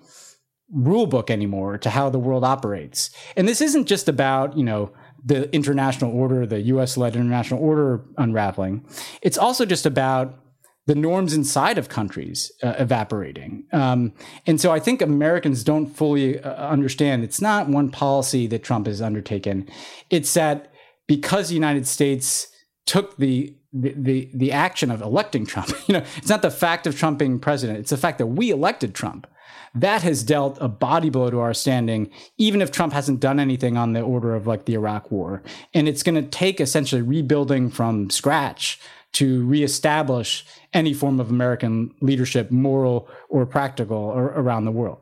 rule 0.72 1.06
book 1.06 1.30
anymore 1.30 1.76
to 1.78 1.90
how 1.90 2.08
the 2.08 2.18
world 2.18 2.44
operates. 2.44 3.10
And 3.36 3.46
this 3.46 3.60
isn't 3.60 3.86
just 3.86 4.08
about, 4.08 4.56
you 4.56 4.64
know, 4.64 4.90
the 5.24 5.54
international 5.54 6.12
order, 6.12 6.46
the 6.46 6.60
US 6.62 6.96
led 6.96 7.14
international 7.14 7.62
order 7.62 8.04
unraveling. 8.16 8.84
It's 9.20 9.38
also 9.38 9.64
just 9.66 9.86
about 9.86 10.38
the 10.86 10.94
norms 10.94 11.32
inside 11.32 11.78
of 11.78 11.88
countries 11.88 12.50
uh, 12.62 12.74
evaporating. 12.78 13.64
Um, 13.72 14.12
and 14.46 14.60
so 14.60 14.72
I 14.72 14.80
think 14.80 15.00
Americans 15.00 15.62
don't 15.62 15.86
fully 15.86 16.40
uh, 16.40 16.68
understand 16.68 17.22
it's 17.22 17.40
not 17.40 17.68
one 17.68 17.90
policy 17.90 18.48
that 18.48 18.64
Trump 18.64 18.86
has 18.86 19.00
undertaken. 19.00 19.68
It's 20.10 20.34
that 20.34 20.72
because 21.06 21.48
the 21.48 21.54
United 21.54 21.86
States 21.86 22.48
took 22.86 23.16
the 23.16 23.54
the, 23.72 23.94
the 23.96 24.30
the 24.34 24.52
action 24.52 24.90
of 24.90 25.00
electing 25.00 25.46
Trump. 25.46 25.70
You 25.88 25.94
know, 25.98 26.04
it's 26.16 26.28
not 26.28 26.42
the 26.42 26.50
fact 26.50 26.86
of 26.86 26.98
Trump 26.98 27.18
being 27.18 27.38
president; 27.38 27.78
it's 27.78 27.90
the 27.90 27.96
fact 27.96 28.18
that 28.18 28.26
we 28.26 28.50
elected 28.50 28.94
Trump. 28.94 29.26
That 29.74 30.02
has 30.02 30.22
dealt 30.22 30.58
a 30.60 30.68
body 30.68 31.08
blow 31.08 31.30
to 31.30 31.40
our 31.40 31.54
standing, 31.54 32.10
even 32.36 32.60
if 32.60 32.70
Trump 32.70 32.92
hasn't 32.92 33.20
done 33.20 33.40
anything 33.40 33.76
on 33.78 33.94
the 33.94 34.02
order 34.02 34.34
of 34.34 34.46
like 34.46 34.66
the 34.66 34.74
Iraq 34.74 35.10
War. 35.10 35.42
And 35.72 35.88
it's 35.88 36.02
going 36.02 36.14
to 36.14 36.28
take 36.28 36.60
essentially 36.60 37.00
rebuilding 37.00 37.70
from 37.70 38.10
scratch 38.10 38.78
to 39.12 39.46
reestablish 39.46 40.44
any 40.74 40.92
form 40.92 41.20
of 41.20 41.30
American 41.30 41.94
leadership, 42.00 42.50
moral 42.50 43.08
or 43.28 43.46
practical, 43.46 43.96
or 43.96 44.26
around 44.26 44.66
the 44.66 44.70
world. 44.70 44.98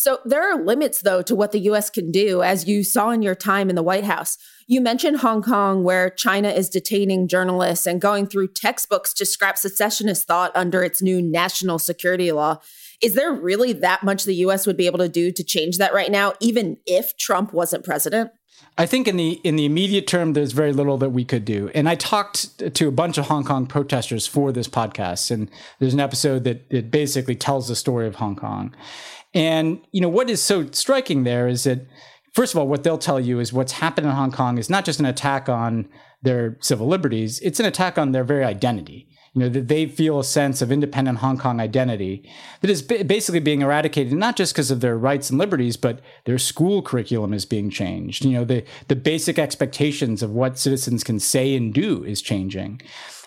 So 0.00 0.18
there 0.24 0.50
are 0.50 0.64
limits, 0.64 1.02
though, 1.02 1.20
to 1.20 1.34
what 1.34 1.52
the 1.52 1.58
US 1.58 1.90
can 1.90 2.10
do, 2.10 2.42
as 2.42 2.66
you 2.66 2.82
saw 2.82 3.10
in 3.10 3.20
your 3.20 3.34
time 3.34 3.68
in 3.68 3.76
the 3.76 3.82
White 3.82 4.04
House. 4.04 4.38
You 4.66 4.80
mentioned 4.80 5.18
Hong 5.18 5.42
Kong, 5.42 5.84
where 5.84 6.08
China 6.08 6.48
is 6.48 6.70
detaining 6.70 7.28
journalists 7.28 7.86
and 7.86 8.00
going 8.00 8.26
through 8.26 8.54
textbooks 8.54 9.12
to 9.12 9.26
scrap 9.26 9.58
secessionist 9.58 10.26
thought 10.26 10.52
under 10.54 10.82
its 10.82 11.02
new 11.02 11.20
national 11.20 11.78
security 11.78 12.32
law. 12.32 12.60
Is 13.02 13.12
there 13.12 13.30
really 13.30 13.74
that 13.74 14.02
much 14.02 14.24
the 14.24 14.36
US 14.36 14.66
would 14.66 14.78
be 14.78 14.86
able 14.86 15.00
to 15.00 15.08
do 15.10 15.30
to 15.32 15.44
change 15.44 15.76
that 15.76 15.92
right 15.92 16.10
now, 16.10 16.32
even 16.40 16.78
if 16.86 17.14
Trump 17.18 17.52
wasn't 17.52 17.84
president? 17.84 18.30
I 18.78 18.86
think 18.86 19.06
in 19.08 19.16
the 19.16 19.32
in 19.44 19.56
the 19.56 19.66
immediate 19.66 20.06
term, 20.06 20.32
there's 20.32 20.52
very 20.52 20.72
little 20.72 20.96
that 20.98 21.10
we 21.10 21.24
could 21.24 21.44
do. 21.44 21.70
And 21.74 21.88
I 21.88 21.94
talked 21.94 22.74
to 22.74 22.88
a 22.88 22.92
bunch 22.92 23.18
of 23.18 23.26
Hong 23.26 23.44
Kong 23.44 23.66
protesters 23.66 24.26
for 24.26 24.52
this 24.52 24.68
podcast, 24.68 25.30
and 25.30 25.50
there's 25.78 25.94
an 25.94 26.00
episode 26.00 26.44
that 26.44 26.64
it 26.70 26.90
basically 26.90 27.34
tells 27.34 27.68
the 27.68 27.76
story 27.76 28.06
of 28.06 28.16
Hong 28.16 28.36
Kong. 28.36 28.74
And 29.34 29.80
you 29.92 30.00
know 30.00 30.08
what 30.08 30.28
is 30.30 30.42
so 30.42 30.68
striking 30.72 31.24
there 31.24 31.46
is 31.48 31.64
that 31.64 31.86
first 32.32 32.54
of 32.54 32.58
all, 32.58 32.68
what 32.68 32.82
they'll 32.82 32.98
tell 32.98 33.20
you 33.20 33.40
is 33.40 33.52
what's 33.52 33.72
happened 33.72 34.06
in 34.06 34.12
Hong 34.12 34.32
Kong 34.32 34.58
is 34.58 34.70
not 34.70 34.84
just 34.84 35.00
an 35.00 35.06
attack 35.06 35.48
on 35.48 35.88
their 36.22 36.58
civil 36.60 36.86
liberties, 36.86 37.40
it's 37.40 37.60
an 37.60 37.66
attack 37.66 37.98
on 37.98 38.12
their 38.12 38.24
very 38.24 38.44
identity. 38.44 39.06
You 39.32 39.42
know, 39.42 39.48
that 39.50 39.68
they 39.68 39.86
feel 39.86 40.18
a 40.18 40.24
sense 40.24 40.60
of 40.60 40.72
independent 40.72 41.18
Hong 41.18 41.38
Kong 41.38 41.60
identity 41.60 42.28
that 42.62 42.70
is 42.70 42.82
basically 42.82 43.38
being 43.38 43.62
eradicated, 43.62 44.12
not 44.12 44.36
just 44.36 44.52
because 44.52 44.72
of 44.72 44.80
their 44.80 44.98
rights 44.98 45.30
and 45.30 45.38
liberties, 45.38 45.76
but 45.76 46.00
their 46.24 46.36
school 46.36 46.82
curriculum 46.82 47.32
is 47.32 47.46
being 47.46 47.70
changed. 47.70 48.24
You 48.24 48.32
know, 48.32 48.44
the, 48.44 48.64
the 48.88 48.96
basic 48.96 49.38
expectations 49.38 50.24
of 50.24 50.32
what 50.32 50.58
citizens 50.58 51.04
can 51.04 51.20
say 51.20 51.54
and 51.54 51.72
do 51.72 52.02
is 52.02 52.20
changing. 52.20 52.82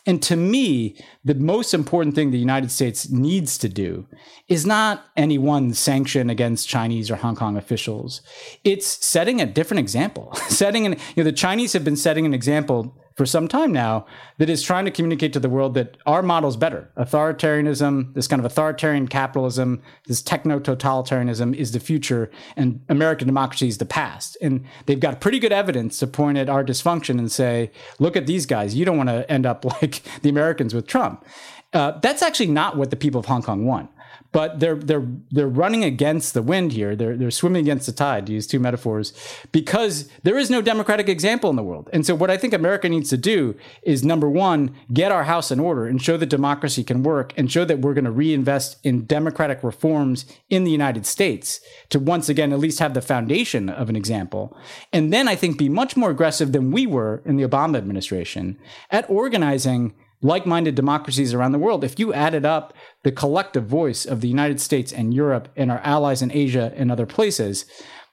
And 0.06 0.22
to 0.24 0.36
me, 0.36 0.98
the 1.24 1.36
most 1.36 1.74
important 1.74 2.14
thing 2.14 2.32
the 2.32 2.38
United 2.38 2.72
States 2.72 3.10
needs 3.10 3.58
to 3.60 3.70
do 3.70 4.06
is 4.50 4.66
not 4.66 5.06
any 5.16 5.38
one 5.38 5.74
sanction 5.74 6.30
against 6.30 6.68
Chinese 6.68 7.10
or 7.10 7.16
Hong 7.16 7.36
Kong 7.36 7.56
officials. 7.56 8.22
It's 8.66 8.86
setting 9.06 9.40
a 9.40 9.46
different 9.46 9.80
example. 9.80 10.34
setting 10.50 10.86
an, 10.86 10.94
you 11.16 11.24
know, 11.24 11.30
the 11.30 11.32
Chinese 11.32 11.72
have 11.74 11.86
been 11.86 11.96
setting 11.96 12.26
an 12.26 12.34
example 12.34 12.98
for 13.16 13.26
some 13.26 13.48
time 13.48 13.72
now 13.72 14.06
that 14.38 14.50
is 14.50 14.64
trying 14.64 14.86
to 14.86 14.92
communicate 14.92 15.34
to 15.34 15.40
the 15.40 15.50
world 15.50 15.74
that 15.76 15.98
our 16.06 16.22
model 16.22 16.50
is 16.50 16.58
better. 16.58 16.90
Authoritarianism, 16.98 18.14
this 18.14 18.28
kind 18.28 18.40
of 18.40 18.46
authoritarian 18.46 19.08
capitalism, 19.08 19.82
this 20.08 20.22
techno 20.22 20.60
totalitarianism 20.60 21.56
is 21.56 21.72
the 21.72 21.80
future, 21.80 22.32
and 22.56 22.82
American 22.90 23.28
democracy 23.28 23.68
is 23.68 23.78
the 23.78 23.86
past. 23.86 24.38
And 24.42 24.66
they've 24.86 25.00
got 25.00 25.22
pretty 25.22 25.40
good 25.40 25.54
evidence 25.54 26.00
to 26.00 26.08
point 26.08 26.38
at 26.38 26.50
our 26.50 26.64
dysfunction 26.64 27.20
and 27.20 27.32
say, 27.32 27.72
look 28.00 28.16
at 28.16 28.28
these 28.28 28.46
guys. 28.46 28.76
You 28.76 28.86
don't 28.86 28.98
want 28.98 29.10
to 29.10 29.30
end 29.32 29.46
up 29.46 29.66
like 29.82 30.02
the 30.22 30.30
Americans 30.30 30.74
with 30.74 30.88
Trump. 30.88 31.26
Uh, 31.74 32.00
that's 32.02 32.22
actually 32.22 32.48
not 32.48 32.78
what 32.78 32.92
the 32.92 32.96
people 32.96 33.20
of 33.20 33.26
Hong 33.26 33.42
Kong 33.42 33.66
want 33.66 33.90
but 34.34 34.60
they're 34.60 34.76
they're 34.76 35.08
they're 35.32 35.48
running 35.48 35.84
against 35.84 36.34
the 36.34 36.42
wind 36.42 36.74
here. 36.74 36.96
They're 36.96 37.16
they're 37.16 37.32
swimming 37.32 37.62
against 37.62 37.86
the 37.86 37.94
tide 37.94 38.26
to 38.26 38.34
use 38.34 38.46
two 38.46 38.60
metaphors 38.60 39.14
because 39.52 40.10
there 40.24 40.38
is 40.38 40.50
no 40.50 40.62
democratic 40.62 41.08
example 41.08 41.50
in 41.50 41.56
the 41.56 41.64
world. 41.64 41.90
And 41.94 42.06
so 42.06 42.16
what 42.16 42.32
I 42.32 42.36
think 42.36 42.54
America 42.54 42.90
needs 42.90 43.10
to 43.12 43.18
do 43.18 43.56
is 43.84 44.04
number 44.04 44.28
1, 44.28 44.76
get 44.92 45.12
our 45.12 45.24
house 45.24 45.52
in 45.52 45.60
order 45.60 45.86
and 45.86 46.02
show 46.02 46.18
that 46.18 46.26
democracy 46.26 46.84
can 46.84 47.04
work 47.04 47.32
and 47.38 47.52
show 47.52 47.64
that 47.64 47.80
we're 47.80 47.94
going 47.94 48.04
to 48.06 48.12
reinvest 48.12 48.78
in 48.84 49.06
democratic 49.06 49.64
reforms 49.64 50.26
in 50.50 50.64
the 50.64 50.72
United 50.72 51.06
States 51.06 51.62
to 51.90 52.00
once 52.00 52.28
again 52.28 52.52
at 52.52 52.60
least 52.60 52.80
have 52.80 52.96
the 52.96 53.02
foundation 53.02 53.70
of 53.70 53.88
an 53.88 53.96
example. 53.96 54.58
And 54.92 55.14
then 55.14 55.28
I 55.28 55.36
think 55.36 55.60
be 55.60 55.70
much 55.70 55.96
more 55.96 56.10
aggressive 56.10 56.52
than 56.52 56.72
we 56.72 56.88
were 56.88 57.22
in 57.24 57.38
the 57.38 57.48
Obama 57.48 57.78
administration 57.78 58.58
at 58.90 59.08
organizing 59.10 59.94
like 60.24 60.46
minded 60.46 60.74
democracies 60.74 61.34
around 61.34 61.52
the 61.52 61.60
world, 61.60 61.84
if 61.84 62.00
you 62.00 62.14
added 62.14 62.46
up 62.46 62.74
the 63.04 63.12
collective 63.12 63.66
voice 63.66 64.06
of 64.06 64.22
the 64.22 64.28
United 64.28 64.60
States 64.60 64.92
and 64.92 65.14
Europe 65.14 65.50
and 65.56 65.70
our 65.70 65.80
allies 65.80 66.22
in 66.22 66.32
Asia 66.32 66.74
and 66.76 66.92
other 66.92 67.06
places, 67.06 67.66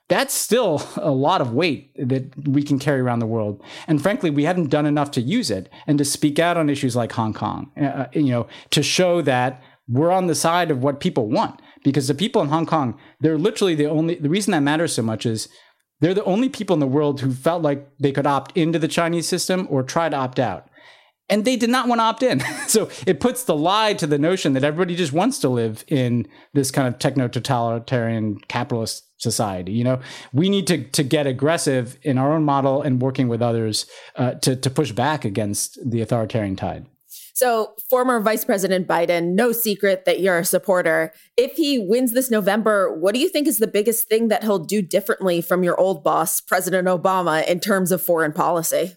that's 0.09 0.35
still 0.35 0.83
a 0.97 1.13
lot 1.13 1.41
of 1.41 1.55
weight 1.55 1.93
that 1.97 2.47
we 2.47 2.63
can 2.63 2.79
carry 2.79 3.01
around 3.01 3.21
the 3.21 3.27
world. 3.27 3.63
And 3.87 4.03
frankly, 4.03 4.29
we 4.29 4.45
haven't 4.45 4.69
done 4.69 4.87
enough 4.87 5.13
to 5.13 5.21
use 5.21 5.51
it 5.51 5.71
and 5.87 5.97
to 5.99 6.05
speak 6.05 6.39
out 6.39 6.57
on 6.57 6.69
issues 6.69 6.97
like 6.97 7.13
Hong 7.13 7.33
Kong, 7.33 7.71
uh, 7.81 7.85
uh 7.85 8.07
you 8.13 8.33
know, 8.33 8.49
to 8.71 8.83
show 8.83 9.23
that 9.23 9.63
we're 9.89 10.13
on 10.13 10.27
the 10.27 10.35
side 10.35 10.71
of 10.71 10.83
what 10.83 11.01
people 11.01 11.29
want. 11.29 11.63
Because 11.83 12.09
the 12.09 12.15
people 12.15 12.43
in 12.43 12.49
Hong 12.49 12.67
Kong, 12.67 12.99
they're 13.21 13.39
literally 13.39 13.75
the 13.75 13.87
only, 13.87 14.17
the 14.17 14.29
reason 14.29 14.51
that 14.51 14.61
matters 14.61 14.93
so 14.93 15.03
much 15.03 15.25
is 15.25 15.49
they're 16.01 16.15
the 16.15 16.25
only 16.25 16.49
people 16.49 16.75
in 16.75 16.81
the 16.81 16.87
world 16.87 17.21
who 17.21 17.33
felt 17.33 17.63
like 17.63 17.89
they 17.99 18.13
could 18.13 18.27
opt 18.27 18.57
into 18.57 18.79
the 18.79 18.89
Chinese 18.89 19.27
system 19.27 19.67
or 19.71 19.83
try 19.83 20.09
to 20.09 20.17
opt 20.17 20.39
out 20.39 20.70
and 21.31 21.45
they 21.45 21.57
did 21.57 21.71
not 21.71 21.89
want 21.89 22.01
to 22.01 22.03
opt 22.03 22.23
in. 22.23 22.41
so 22.67 22.91
it 23.07 23.21
puts 23.21 23.45
the 23.45 23.57
lie 23.57 23.95
to 23.95 24.07
the 24.07 24.19
notion 24.19 24.53
that 24.55 24.65
everybody 24.65 24.97
just 24.97 25.13
wants 25.13 25.39
to 25.41 25.49
live 25.49 25.85
in 25.89 26.27
this 26.53 26.71
kind 26.71 26.89
of 26.89 26.99
techno 26.99 27.29
totalitarian 27.29 28.39
capitalist 28.49 29.07
society. 29.19 29.73
You 29.73 29.85
know, 29.85 30.01
we 30.33 30.49
need 30.49 30.67
to 30.67 30.85
to 30.85 31.03
get 31.03 31.27
aggressive 31.27 31.97
in 32.03 32.19
our 32.19 32.33
own 32.33 32.45
model 32.45 32.83
and 32.83 33.01
working 33.01 33.29
with 33.29 33.41
others 33.41 33.87
uh, 34.17 34.33
to 34.35 34.57
to 34.57 34.71
push 34.71 34.93
back 34.93 35.25
against 35.25 35.79
the 35.89 36.01
authoritarian 36.01 36.57
tide. 36.57 36.87
So, 37.35 37.73
former 37.89 38.21
Vice 38.21 38.45
President 38.45 38.87
Biden, 38.87 39.33
no 39.35 39.53
secret 39.53 40.05
that 40.05 40.21
you're 40.21 40.41
a 40.41 40.45
supporter. 40.45 41.13
If 41.39 41.53
he 41.53 41.79
wins 41.79 42.13
this 42.13 42.31
November, 42.31 42.95
what 42.95 43.15
do 43.15 43.21
you 43.21 43.31
think 43.31 43.49
is 43.49 43.57
the 43.57 43.67
biggest 43.67 44.09
thing 44.09 44.29
that 44.29 44.43
he'll 44.43 44.59
do 44.59 44.83
differently 44.83 45.41
from 45.41 45.65
your 45.65 45.81
old 45.81 46.05
boss, 46.05 46.41
President 46.43 46.87
Obama, 46.87 47.47
in 47.47 47.59
terms 47.59 47.93
of 47.93 48.03
foreign 48.03 48.35
policy? 48.35 48.95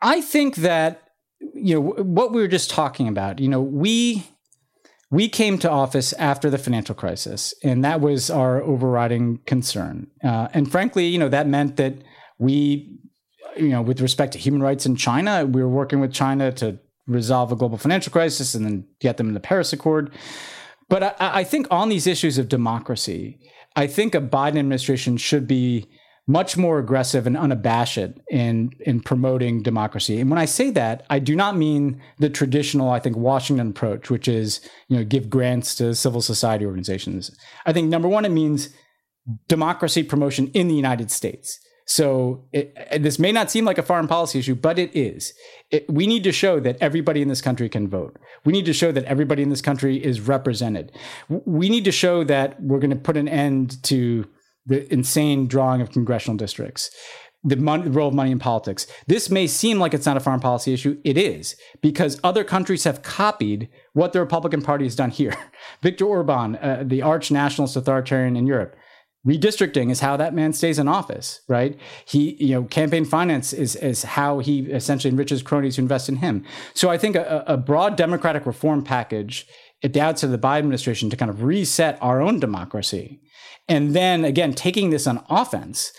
I 0.00 0.20
think 0.20 0.56
that 0.56 1.09
you 1.40 1.74
know 1.74 1.80
what 2.02 2.32
we 2.32 2.40
were 2.40 2.48
just 2.48 2.70
talking 2.70 3.08
about 3.08 3.38
you 3.38 3.48
know 3.48 3.60
we 3.60 4.26
we 5.10 5.28
came 5.28 5.58
to 5.58 5.70
office 5.70 6.12
after 6.14 6.48
the 6.50 6.58
financial 6.58 6.94
crisis 6.94 7.52
and 7.64 7.84
that 7.84 8.00
was 8.00 8.30
our 8.30 8.62
overriding 8.62 9.38
concern. 9.46 10.06
Uh, 10.22 10.48
and 10.52 10.70
frankly 10.70 11.06
you 11.06 11.18
know 11.18 11.28
that 11.28 11.46
meant 11.46 11.76
that 11.76 11.94
we 12.38 12.98
you 13.56 13.68
know 13.68 13.82
with 13.82 14.00
respect 14.00 14.32
to 14.32 14.38
human 14.38 14.62
rights 14.62 14.86
in 14.86 14.96
china 14.96 15.44
we 15.46 15.62
were 15.62 15.68
working 15.68 16.00
with 16.00 16.12
china 16.12 16.52
to 16.52 16.78
resolve 17.06 17.50
a 17.50 17.56
global 17.56 17.78
financial 17.78 18.12
crisis 18.12 18.54
and 18.54 18.64
then 18.64 18.86
get 19.00 19.16
them 19.16 19.28
in 19.28 19.34
the 19.34 19.40
paris 19.40 19.72
accord. 19.72 20.12
But 20.88 21.02
I, 21.20 21.40
I 21.40 21.44
think 21.44 21.66
on 21.70 21.88
these 21.88 22.06
issues 22.06 22.38
of 22.38 22.48
democracy 22.48 23.40
i 23.76 23.86
think 23.86 24.14
a 24.14 24.20
biden 24.20 24.58
administration 24.58 25.16
should 25.16 25.46
be 25.46 25.88
much 26.30 26.56
more 26.56 26.78
aggressive 26.78 27.26
and 27.26 27.36
unabashed 27.36 27.98
in 28.30 28.70
in 28.80 29.00
promoting 29.00 29.62
democracy. 29.62 30.20
And 30.20 30.30
when 30.30 30.38
I 30.38 30.44
say 30.44 30.70
that, 30.70 31.04
I 31.10 31.18
do 31.18 31.34
not 31.34 31.56
mean 31.56 32.00
the 32.18 32.30
traditional, 32.30 32.90
I 32.90 33.00
think, 33.00 33.16
Washington 33.16 33.70
approach, 33.70 34.10
which 34.10 34.28
is 34.28 34.60
you 34.88 34.96
know 34.96 35.04
give 35.04 35.28
grants 35.28 35.74
to 35.76 35.94
civil 35.94 36.22
society 36.22 36.64
organizations. 36.64 37.36
I 37.66 37.72
think 37.72 37.88
number 37.88 38.08
one, 38.08 38.24
it 38.24 38.30
means 38.30 38.68
democracy 39.48 40.02
promotion 40.02 40.48
in 40.48 40.68
the 40.68 40.74
United 40.74 41.10
States. 41.10 41.58
So 41.86 42.44
it, 42.52 43.02
this 43.02 43.18
may 43.18 43.32
not 43.32 43.50
seem 43.50 43.64
like 43.64 43.78
a 43.78 43.82
foreign 43.82 44.06
policy 44.06 44.38
issue, 44.38 44.54
but 44.54 44.78
it 44.78 44.94
is. 44.94 45.34
It, 45.72 45.90
we 45.90 46.06
need 46.06 46.22
to 46.22 46.30
show 46.30 46.60
that 46.60 46.76
everybody 46.80 47.20
in 47.20 47.26
this 47.26 47.42
country 47.42 47.68
can 47.68 47.88
vote. 47.88 48.16
We 48.44 48.52
need 48.52 48.66
to 48.66 48.72
show 48.72 48.92
that 48.92 49.04
everybody 49.06 49.42
in 49.42 49.50
this 49.50 49.60
country 49.60 49.96
is 49.96 50.20
represented. 50.20 50.92
We 51.28 51.68
need 51.68 51.84
to 51.86 51.92
show 51.92 52.22
that 52.24 52.62
we're 52.62 52.78
going 52.78 52.90
to 52.90 52.96
put 52.96 53.16
an 53.16 53.28
end 53.28 53.82
to 53.84 54.24
the 54.70 54.90
insane 54.92 55.46
drawing 55.46 55.82
of 55.82 55.90
congressional 55.90 56.36
districts, 56.36 56.90
the, 57.42 57.56
the 57.56 57.90
role 57.90 58.08
of 58.08 58.14
money 58.14 58.30
in 58.30 58.38
politics. 58.38 58.86
This 59.06 59.28
may 59.28 59.46
seem 59.46 59.78
like 59.78 59.92
it's 59.92 60.06
not 60.06 60.16
a 60.16 60.20
foreign 60.20 60.40
policy 60.40 60.72
issue. 60.72 60.98
It 61.04 61.18
is 61.18 61.56
because 61.82 62.20
other 62.22 62.44
countries 62.44 62.84
have 62.84 63.02
copied 63.02 63.68
what 63.92 64.12
the 64.12 64.20
Republican 64.20 64.62
Party 64.62 64.84
has 64.84 64.94
done 64.94 65.10
here. 65.10 65.34
Viktor 65.82 66.06
Orban, 66.06 66.56
uh, 66.56 66.84
the 66.86 67.02
arch 67.02 67.30
nationalist 67.30 67.76
authoritarian 67.76 68.36
in 68.36 68.46
Europe, 68.46 68.76
redistricting 69.26 69.90
is 69.90 70.00
how 70.00 70.16
that 70.16 70.34
man 70.34 70.52
stays 70.52 70.78
in 70.78 70.86
office, 70.86 71.40
right? 71.48 71.78
He, 72.06 72.36
you 72.42 72.54
know, 72.54 72.64
campaign 72.64 73.04
finance 73.04 73.52
is 73.52 73.76
is 73.76 74.04
how 74.04 74.38
he 74.38 74.60
essentially 74.70 75.10
enriches 75.10 75.42
cronies 75.42 75.76
who 75.76 75.82
invest 75.82 76.08
in 76.08 76.16
him. 76.16 76.44
So 76.74 76.90
I 76.90 76.96
think 76.96 77.16
a, 77.16 77.44
a 77.46 77.56
broad 77.56 77.96
democratic 77.96 78.46
reform 78.46 78.82
package 78.82 79.46
at 79.82 79.92
the 79.94 80.00
outset 80.00 80.28
of 80.28 80.32
the 80.32 80.46
Biden 80.46 80.58
administration 80.58 81.10
to 81.10 81.16
kind 81.16 81.30
of 81.30 81.42
reset 81.42 81.98
our 82.00 82.22
own 82.22 82.38
democracy 82.38 83.20
and 83.70 83.94
then 83.94 84.24
again 84.24 84.52
taking 84.52 84.90
this 84.90 85.06
on 85.06 85.24
offense 85.30 85.92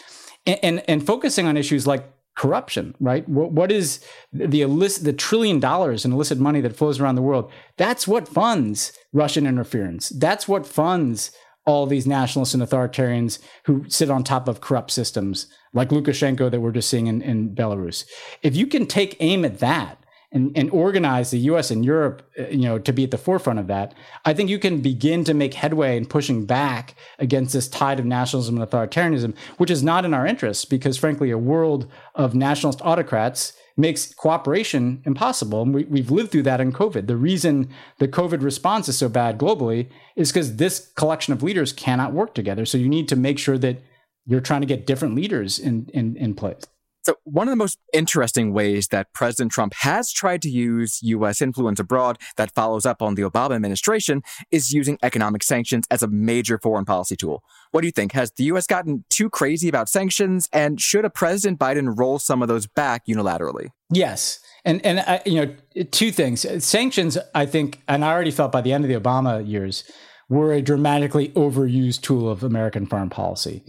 and 0.45 0.59
and, 0.61 0.83
and 0.87 1.05
focusing 1.05 1.47
on 1.47 1.57
issues 1.57 1.87
like 1.87 2.05
corruption 2.37 2.95
right? 2.99 3.27
What, 3.27 3.51
what 3.51 3.71
is 3.71 4.03
the 4.31 4.61
illicit 4.61 5.03
the 5.03 5.13
trillion 5.13 5.59
dollars 5.59 6.05
in 6.05 6.13
illicit 6.13 6.39
money 6.39 6.61
that 6.61 6.75
flows 6.75 6.99
around 6.99 7.15
the 7.15 7.21
world? 7.21 7.51
That's 7.77 8.07
what 8.07 8.27
funds 8.27 8.93
russian 9.13 9.45
interference. 9.45 10.09
That's 10.09 10.47
what 10.47 10.65
funds 10.65 11.31
all 11.65 11.85
these 11.85 12.07
nationalists 12.07 12.53
and 12.53 12.63
authoritarians 12.63 13.39
who 13.65 13.85
sit 13.87 14.09
on 14.09 14.23
top 14.23 14.47
of 14.47 14.61
corrupt 14.61 14.91
systems 14.91 15.47
like 15.73 15.89
lukashenko 15.89 16.49
that 16.49 16.59
we're 16.59 16.71
just 16.71 16.89
seeing 16.89 17.07
in, 17.07 17.21
in 17.21 17.55
belarus. 17.55 18.05
If 18.41 18.55
you 18.55 18.65
can 18.65 18.87
take 18.87 19.15
aim 19.19 19.45
at 19.45 19.59
that 19.59 20.00
and, 20.31 20.57
and 20.57 20.69
organize 20.71 21.31
the 21.31 21.39
U.S. 21.39 21.71
and 21.71 21.83
Europe, 21.83 22.23
uh, 22.39 22.47
you 22.47 22.61
know, 22.63 22.79
to 22.79 22.93
be 22.93 23.03
at 23.03 23.11
the 23.11 23.17
forefront 23.17 23.59
of 23.59 23.67
that, 23.67 23.93
I 24.23 24.33
think 24.33 24.49
you 24.49 24.59
can 24.59 24.81
begin 24.81 25.23
to 25.25 25.33
make 25.33 25.53
headway 25.53 25.97
in 25.97 26.05
pushing 26.05 26.45
back 26.45 26.95
against 27.19 27.53
this 27.53 27.67
tide 27.67 27.99
of 27.99 28.05
nationalism 28.05 28.57
and 28.57 28.69
authoritarianism, 28.69 29.35
which 29.57 29.69
is 29.69 29.83
not 29.83 30.05
in 30.05 30.13
our 30.13 30.25
interests 30.25 30.63
because, 30.63 30.97
frankly, 30.97 31.31
a 31.31 31.37
world 31.37 31.91
of 32.15 32.33
nationalist 32.33 32.81
autocrats 32.81 33.53
makes 33.77 34.13
cooperation 34.13 35.01
impossible. 35.05 35.63
And 35.63 35.73
we, 35.73 35.83
we've 35.85 36.11
lived 36.11 36.31
through 36.31 36.43
that 36.43 36.61
in 36.61 36.71
COVID. 36.71 37.07
The 37.07 37.17
reason 37.17 37.69
the 37.99 38.07
COVID 38.07 38.41
response 38.41 38.87
is 38.87 38.97
so 38.97 39.09
bad 39.09 39.37
globally 39.37 39.89
is 40.15 40.31
because 40.31 40.57
this 40.57 40.91
collection 40.95 41.33
of 41.33 41.43
leaders 41.43 41.73
cannot 41.73 42.13
work 42.13 42.33
together. 42.35 42.65
So 42.65 42.77
you 42.77 42.89
need 42.89 43.07
to 43.09 43.15
make 43.15 43.39
sure 43.39 43.57
that 43.57 43.81
you're 44.25 44.41
trying 44.41 44.61
to 44.61 44.67
get 44.67 44.85
different 44.85 45.15
leaders 45.15 45.57
in, 45.59 45.89
in, 45.93 46.15
in 46.15 46.35
place. 46.35 46.63
So, 47.03 47.15
one 47.23 47.47
of 47.47 47.51
the 47.51 47.57
most 47.57 47.79
interesting 47.93 48.53
ways 48.53 48.89
that 48.89 49.11
President 49.13 49.51
Trump 49.51 49.73
has 49.79 50.11
tried 50.11 50.41
to 50.43 50.49
use 50.49 50.99
U.S. 51.01 51.41
influence 51.41 51.79
abroad 51.79 52.19
that 52.37 52.53
follows 52.53 52.85
up 52.85 53.01
on 53.01 53.15
the 53.15 53.23
Obama 53.23 53.55
administration 53.55 54.21
is 54.51 54.71
using 54.71 54.99
economic 55.01 55.41
sanctions 55.41 55.87
as 55.89 56.03
a 56.03 56.07
major 56.07 56.59
foreign 56.59 56.85
policy 56.85 57.15
tool. 57.15 57.43
What 57.71 57.81
do 57.81 57.87
you 57.87 57.91
think? 57.91 58.11
Has 58.11 58.31
the 58.31 58.43
U.S. 58.45 58.67
gotten 58.67 59.03
too 59.09 59.31
crazy 59.31 59.67
about 59.67 59.89
sanctions? 59.89 60.47
And 60.53 60.79
should 60.79 61.03
a 61.03 61.09
President 61.09 61.59
Biden 61.59 61.97
roll 61.97 62.19
some 62.19 62.43
of 62.43 62.47
those 62.47 62.67
back 62.67 63.07
unilaterally? 63.07 63.69
Yes. 63.91 64.39
And, 64.63 64.85
and 64.85 64.99
uh, 64.99 65.19
you 65.25 65.43
know, 65.43 65.83
two 65.85 66.11
things. 66.11 66.45
Sanctions, 66.63 67.17
I 67.33 67.47
think, 67.47 67.81
and 67.87 68.05
I 68.05 68.11
already 68.11 68.31
felt 68.31 68.51
by 68.51 68.61
the 68.61 68.73
end 68.73 68.85
of 68.85 68.89
the 68.89 68.99
Obama 68.99 69.47
years, 69.47 69.83
were 70.29 70.53
a 70.53 70.61
dramatically 70.61 71.29
overused 71.29 72.01
tool 72.01 72.29
of 72.29 72.43
American 72.43 72.85
foreign 72.85 73.09
policy 73.09 73.63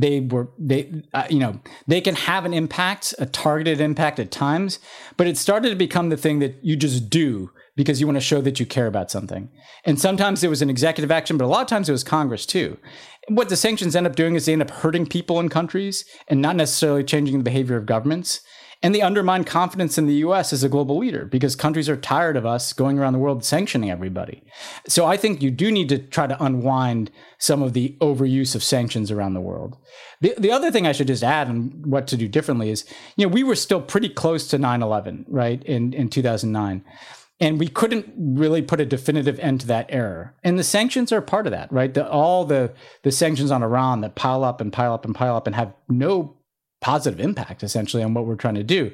they 0.00 0.20
were 0.20 0.48
they 0.58 1.02
uh, 1.12 1.26
you 1.30 1.38
know 1.38 1.60
they 1.86 2.00
can 2.00 2.14
have 2.14 2.44
an 2.44 2.54
impact 2.54 3.14
a 3.18 3.26
targeted 3.26 3.80
impact 3.80 4.18
at 4.18 4.30
times 4.30 4.78
but 5.16 5.26
it 5.26 5.36
started 5.36 5.70
to 5.70 5.76
become 5.76 6.08
the 6.08 6.16
thing 6.16 6.38
that 6.38 6.56
you 6.62 6.76
just 6.76 7.08
do 7.10 7.50
because 7.76 8.00
you 8.00 8.06
want 8.06 8.16
to 8.16 8.20
show 8.20 8.40
that 8.40 8.60
you 8.60 8.66
care 8.66 8.86
about 8.86 9.10
something. 9.10 9.50
And 9.84 10.00
sometimes 10.00 10.44
it 10.44 10.50
was 10.50 10.62
an 10.62 10.70
executive 10.70 11.10
action 11.10 11.36
but 11.36 11.44
a 11.44 11.48
lot 11.48 11.62
of 11.62 11.68
times 11.68 11.88
it 11.88 11.92
was 11.92 12.04
congress 12.04 12.46
too. 12.46 12.78
What 13.28 13.48
the 13.48 13.56
sanctions 13.56 13.96
end 13.96 14.06
up 14.06 14.16
doing 14.16 14.34
is 14.34 14.46
they 14.46 14.52
end 14.52 14.62
up 14.62 14.70
hurting 14.70 15.06
people 15.06 15.40
in 15.40 15.48
countries 15.48 16.04
and 16.28 16.42
not 16.42 16.56
necessarily 16.56 17.04
changing 17.04 17.38
the 17.38 17.44
behavior 17.44 17.76
of 17.76 17.86
governments 17.86 18.40
and 18.84 18.94
they 18.94 19.00
undermine 19.00 19.44
confidence 19.44 19.96
in 19.96 20.04
the 20.04 20.16
US 20.16 20.52
as 20.52 20.62
a 20.62 20.68
global 20.68 20.98
leader 20.98 21.24
because 21.24 21.56
countries 21.56 21.88
are 21.88 21.96
tired 21.96 22.36
of 22.36 22.44
us 22.44 22.74
going 22.74 22.98
around 22.98 23.14
the 23.14 23.18
world 23.18 23.42
sanctioning 23.42 23.90
everybody. 23.90 24.42
So 24.86 25.06
I 25.06 25.16
think 25.16 25.42
you 25.42 25.50
do 25.50 25.72
need 25.72 25.88
to 25.88 25.98
try 25.98 26.26
to 26.26 26.44
unwind 26.44 27.10
some 27.38 27.62
of 27.62 27.72
the 27.72 27.96
overuse 28.02 28.54
of 28.54 28.62
sanctions 28.62 29.10
around 29.10 29.32
the 29.32 29.40
world. 29.40 29.78
The, 30.20 30.34
the 30.36 30.52
other 30.52 30.70
thing 30.70 30.86
I 30.86 30.92
should 30.92 31.06
just 31.06 31.22
add 31.22 31.48
and 31.48 31.86
what 31.86 32.06
to 32.08 32.18
do 32.18 32.28
differently 32.28 32.68
is, 32.68 32.84
you 33.16 33.26
know, 33.26 33.32
we 33.32 33.42
were 33.42 33.56
still 33.56 33.80
pretty 33.80 34.10
close 34.10 34.46
to 34.48 34.58
9 34.58 34.82
11, 34.82 35.24
right, 35.28 35.64
in, 35.64 35.94
in 35.94 36.10
2009. 36.10 36.84
And 37.40 37.58
we 37.58 37.68
couldn't 37.68 38.12
really 38.16 38.60
put 38.60 38.82
a 38.82 38.86
definitive 38.86 39.38
end 39.40 39.62
to 39.62 39.66
that 39.68 39.86
error. 39.88 40.34
And 40.44 40.58
the 40.58 40.62
sanctions 40.62 41.10
are 41.10 41.22
part 41.22 41.46
of 41.46 41.52
that, 41.52 41.72
right? 41.72 41.92
The, 41.92 42.06
all 42.08 42.44
the, 42.44 42.74
the 43.02 43.10
sanctions 43.10 43.50
on 43.50 43.62
Iran 43.62 44.02
that 44.02 44.14
pile 44.14 44.44
up 44.44 44.60
and 44.60 44.70
pile 44.70 44.92
up 44.92 45.06
and 45.06 45.14
pile 45.14 45.36
up 45.36 45.46
and 45.46 45.56
have 45.56 45.72
no 45.88 46.36
positive 46.84 47.18
impact 47.18 47.62
essentially 47.62 48.02
on 48.02 48.12
what 48.12 48.26
we're 48.26 48.36
trying 48.36 48.54
to 48.54 48.62
do 48.62 48.92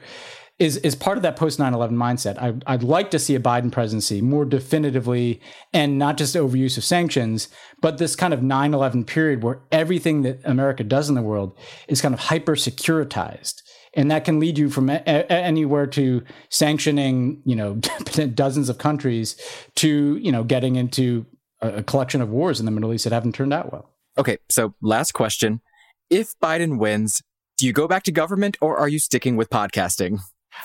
is 0.60 0.76
is 0.76 0.94
part 0.94 1.16
of 1.16 1.22
that 1.22 1.34
post 1.34 1.58
9/11 1.58 1.90
mindset. 1.92 2.38
I, 2.40 2.54
I'd 2.72 2.84
like 2.84 3.10
to 3.10 3.18
see 3.18 3.34
a 3.34 3.40
Biden 3.40 3.72
presidency 3.72 4.20
more 4.20 4.44
definitively, 4.44 5.40
and 5.72 5.98
not 5.98 6.16
just 6.16 6.36
overuse 6.36 6.76
of 6.76 6.84
sanctions, 6.84 7.48
but 7.80 7.98
this 7.98 8.14
kind 8.14 8.32
of 8.32 8.40
9/11 8.40 9.06
period 9.06 9.42
where 9.42 9.60
everything 9.72 10.22
that 10.22 10.38
America 10.44 10.84
does 10.84 11.08
in 11.08 11.16
the 11.16 11.22
world 11.22 11.58
is 11.88 12.00
kind 12.00 12.14
of 12.14 12.20
hyper 12.20 12.54
securitized, 12.54 13.62
and 13.94 14.10
that 14.10 14.24
can 14.24 14.38
lead 14.38 14.58
you 14.58 14.70
from 14.70 14.90
a, 14.90 15.02
anywhere 15.32 15.86
to 15.88 16.22
sanctioning, 16.50 17.42
you 17.44 17.56
know, 17.56 17.74
dozens 18.34 18.68
of 18.68 18.78
countries 18.78 19.36
to 19.76 20.16
you 20.18 20.30
know 20.30 20.44
getting 20.44 20.76
into 20.76 21.26
a, 21.60 21.78
a 21.78 21.82
collection 21.82 22.20
of 22.20 22.28
wars 22.28 22.60
in 22.60 22.66
the 22.66 22.72
Middle 22.72 22.92
East 22.92 23.04
that 23.04 23.14
haven't 23.14 23.34
turned 23.34 23.54
out 23.54 23.72
well. 23.72 23.88
Okay, 24.18 24.36
so 24.50 24.74
last 24.82 25.12
question: 25.12 25.62
If 26.10 26.38
Biden 26.38 26.78
wins, 26.78 27.22
do 27.60 27.66
you 27.66 27.74
go 27.74 27.86
back 27.86 28.02
to 28.04 28.10
government 28.10 28.56
or 28.62 28.78
are 28.78 28.88
you 28.88 28.98
sticking 28.98 29.36
with 29.36 29.50
podcasting? 29.50 30.20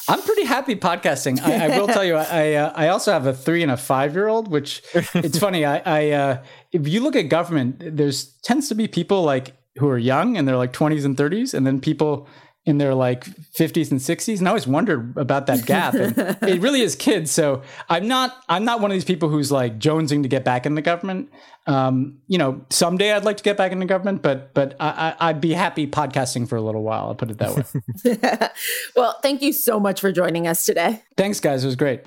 I'm 0.08 0.21
pretty 0.21 0.45
happy 0.45 0.75
podcasting. 0.75 1.41
I, 1.41 1.65
I 1.65 1.77
will 1.77 1.88
tell 1.88 2.05
you, 2.05 2.15
I 2.15 2.53
uh, 2.53 2.71
I 2.73 2.88
also 2.88 3.12
have 3.12 3.27
a 3.27 3.34
three 3.34 3.62
and 3.63 3.71
a 3.71 3.75
five 3.75 4.13
year 4.13 4.29
old, 4.29 4.47
which 4.47 4.81
it's 4.93 5.38
funny. 5.38 5.65
I, 5.65 5.81
I 5.86 6.10
uh, 6.12 6.43
if 6.71 6.88
you 6.88 7.01
look 7.01 7.17
at 7.17 7.23
government, 7.23 7.97
there's 7.97 8.34
tends 8.43 8.69
to 8.69 8.75
be 8.75 8.88
people 8.88 9.23
like 9.23 9.53
who 9.77 9.89
are 9.89 9.97
young 9.97 10.38
and 10.38 10.47
they're 10.47 10.55
like 10.55 10.71
20s 10.71 11.03
and 11.03 11.17
30s, 11.17 11.53
and 11.53 11.67
then 11.67 11.81
people 11.81 12.29
in 12.65 12.80
their 12.80 12.95
like 12.95 13.25
50s 13.25 13.91
and 13.91 13.99
60s 13.99 14.39
and 14.39 14.47
i 14.47 14.51
always 14.51 14.65
wondered 14.65 15.15
about 15.17 15.45
that 15.47 15.65
gap 15.65 15.93
and 15.93 16.17
it 16.41 16.60
really 16.62 16.82
is 16.82 16.95
kids 16.95 17.30
so 17.30 17.62
i'm 17.89 18.08
not 18.08 18.43
i'm 18.49 18.65
not 18.65 18.82
one 18.82 18.89
of 18.89 18.95
these 18.95 19.06
people 19.06 19.30
who's 19.30 19.51
like 19.51 19.78
jonesing 19.78 20.23
to 20.23 20.28
get 20.28 20.43
back 20.43 20.65
in 20.65 20.75
the 20.75 20.82
government. 20.82 21.32
Um, 21.67 22.19
you 22.28 22.38
know 22.38 22.63
someday 22.69 23.12
i'd 23.13 23.23
like 23.23 23.38
to 23.38 23.43
get 23.43 23.58
back 23.58 23.71
in 23.71 23.80
the 23.80 23.88
government 23.88 24.21
but 24.21 24.54
but 24.54 24.75
I, 24.80 25.15
i'd 25.19 25.41
be 25.41 25.54
happy 25.54 25.88
podcasting 25.88 26.47
for 26.47 26.58
a 26.58 26.62
little 26.62 26.84
while 26.84 27.08
i'll 27.08 27.15
put 27.15 27.32
it 27.32 27.39
that 27.39 27.56
way. 27.56 28.49
Well 28.95 29.17
thank 29.23 29.41
you 29.41 29.51
so 29.51 29.80
much 29.80 29.99
for 29.99 30.12
joining 30.12 30.47
us 30.47 30.63
today. 30.65 31.01
Thanks 31.17 31.39
guys 31.39 31.63
it 31.63 31.67
was 31.67 31.75
great. 31.75 32.01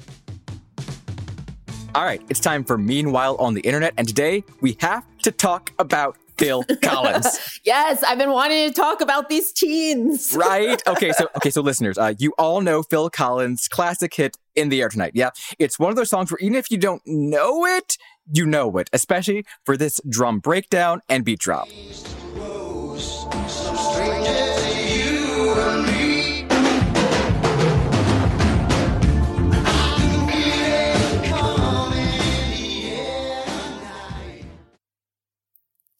All 1.94 2.04
right 2.04 2.22
it's 2.28 2.40
time 2.40 2.62
for 2.64 2.78
meanwhile 2.78 3.34
on 3.36 3.54
the 3.54 3.60
internet 3.62 3.94
and 3.96 4.06
today 4.06 4.44
we 4.60 4.76
have 4.80 5.04
to 5.22 5.32
talk 5.32 5.72
about 5.80 6.16
Phil 6.38 6.64
Collins. 6.82 7.60
yes, 7.64 8.02
I've 8.02 8.18
been 8.18 8.30
wanting 8.30 8.68
to 8.68 8.74
talk 8.74 9.00
about 9.00 9.28
these 9.28 9.52
teens. 9.52 10.32
right? 10.36 10.80
Okay, 10.86 11.12
so 11.12 11.28
okay, 11.36 11.50
so 11.50 11.60
listeners, 11.60 11.98
uh, 11.98 12.14
you 12.18 12.32
all 12.38 12.60
know 12.60 12.82
Phil 12.82 13.10
Collins' 13.10 13.68
classic 13.68 14.14
hit 14.14 14.36
"In 14.54 14.68
the 14.68 14.80
Air 14.80 14.88
Tonight." 14.88 15.12
Yeah, 15.14 15.30
it's 15.58 15.78
one 15.78 15.90
of 15.90 15.96
those 15.96 16.10
songs 16.10 16.30
where 16.30 16.38
even 16.38 16.56
if 16.56 16.70
you 16.70 16.78
don't 16.78 17.02
know 17.06 17.66
it, 17.66 17.96
you 18.32 18.46
know 18.46 18.76
it, 18.78 18.88
especially 18.92 19.44
for 19.64 19.76
this 19.76 20.00
drum 20.08 20.38
breakdown 20.38 21.00
and 21.08 21.24
beat 21.24 21.40
drop. 21.40 21.68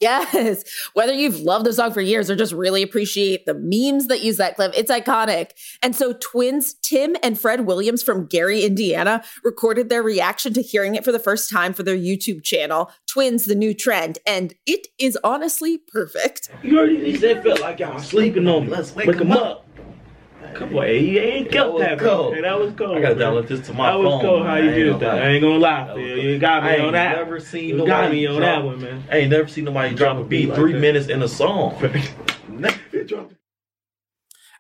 Yes. 0.01 0.63
Whether 0.93 1.13
you've 1.13 1.41
loved 1.41 1.67
the 1.67 1.73
song 1.73 1.93
for 1.93 2.01
years 2.01 2.31
or 2.31 2.37
just 2.37 2.53
really 2.53 2.83
appreciate 2.83 3.47
the 3.47 3.55
memes 3.55 4.07
that 4.07 4.23
use 4.23 4.37
that 4.37 4.55
clip, 4.55 4.73
it's 4.77 4.91
iconic. 4.91 5.51
And 5.83 5.97
so 5.97 6.15
twins 6.21 6.75
Tim 6.75 7.17
and 7.23 7.39
Fred 7.39 7.67
Williams 7.67 8.03
from 8.03 8.27
Gary, 8.27 8.65
Indiana 8.65 9.25
recorded 9.43 9.89
their 9.89 10.03
reaction 10.03 10.53
to 10.55 10.63
hearing 10.63 10.95
it 10.95 11.05
for 11.05 11.11
the 11.11 11.19
first 11.19 11.51
time 11.51 11.73
for 11.73 11.83
their 11.83 11.97
YouTube 11.97 12.45
channel, 12.45 12.93
Twins 13.07 13.47
the 13.47 13.55
New 13.55 13.75
Trend. 13.75 14.19
And 14.27 14.55
it 14.67 14.87
is 14.99 15.19
honestly 15.25 15.79
perfect. 15.79 16.51
You 16.63 16.79
already 16.79 17.17
said 17.17 17.43
felt 17.43 17.61
like 17.61 17.81
y'all 17.81 17.99
sleeping 17.99 18.47
on. 18.47 18.69
Let's 18.69 18.95
wake, 18.95 19.09
wake 19.09 19.21
him 19.21 19.33
up. 19.33 19.39
up. 19.39 19.68
Come 20.55 20.77
on, 20.77 20.87
he 20.87 21.19
ain't 21.19 21.51
killed 21.51 21.81
that, 21.81 21.99
cold. 21.99 22.35
Hey, 22.35 22.43
that 22.43 22.59
was 22.59 22.73
cold. 22.75 22.97
I 22.97 23.01
gotta 23.01 23.15
download 23.15 23.49
this 23.49 23.67
to 23.67 23.73
my 23.73 23.93
phone. 23.93 24.05
That 24.05 24.11
was 24.11 24.23
cold 24.23 24.47
how 24.47 24.57
you 24.57 24.71
did 24.71 25.01
that. 25.01 25.23
I 25.23 25.29
ain't 25.29 25.43
gonna 25.43 25.59
lie, 25.59 25.87
Phil. 25.95 25.99
You 25.99 26.39
got 26.39 26.65
me 26.65 26.71
I 26.71 26.79
on 26.79 26.93
that. 26.93 27.17
never 27.17 27.41
seen 27.41 27.69
you 27.71 27.77
nobody 27.77 27.91
got 27.91 28.13
me 28.13 28.27
on 28.27 28.37
drop, 28.37 28.43
that 28.43 28.65
one, 28.65 28.81
man. 28.83 29.05
I 29.11 29.17
ain't 29.19 29.31
never 29.31 29.49
seen 29.49 29.65
nobody 29.65 29.95
drop 29.95 30.17
a 30.19 30.25
beat 30.25 30.49
like 30.49 30.59
three 30.59 30.73
that. 30.73 30.81
minutes 30.81 31.09
in 31.09 31.23
a 31.23 31.29
song. 31.29 31.81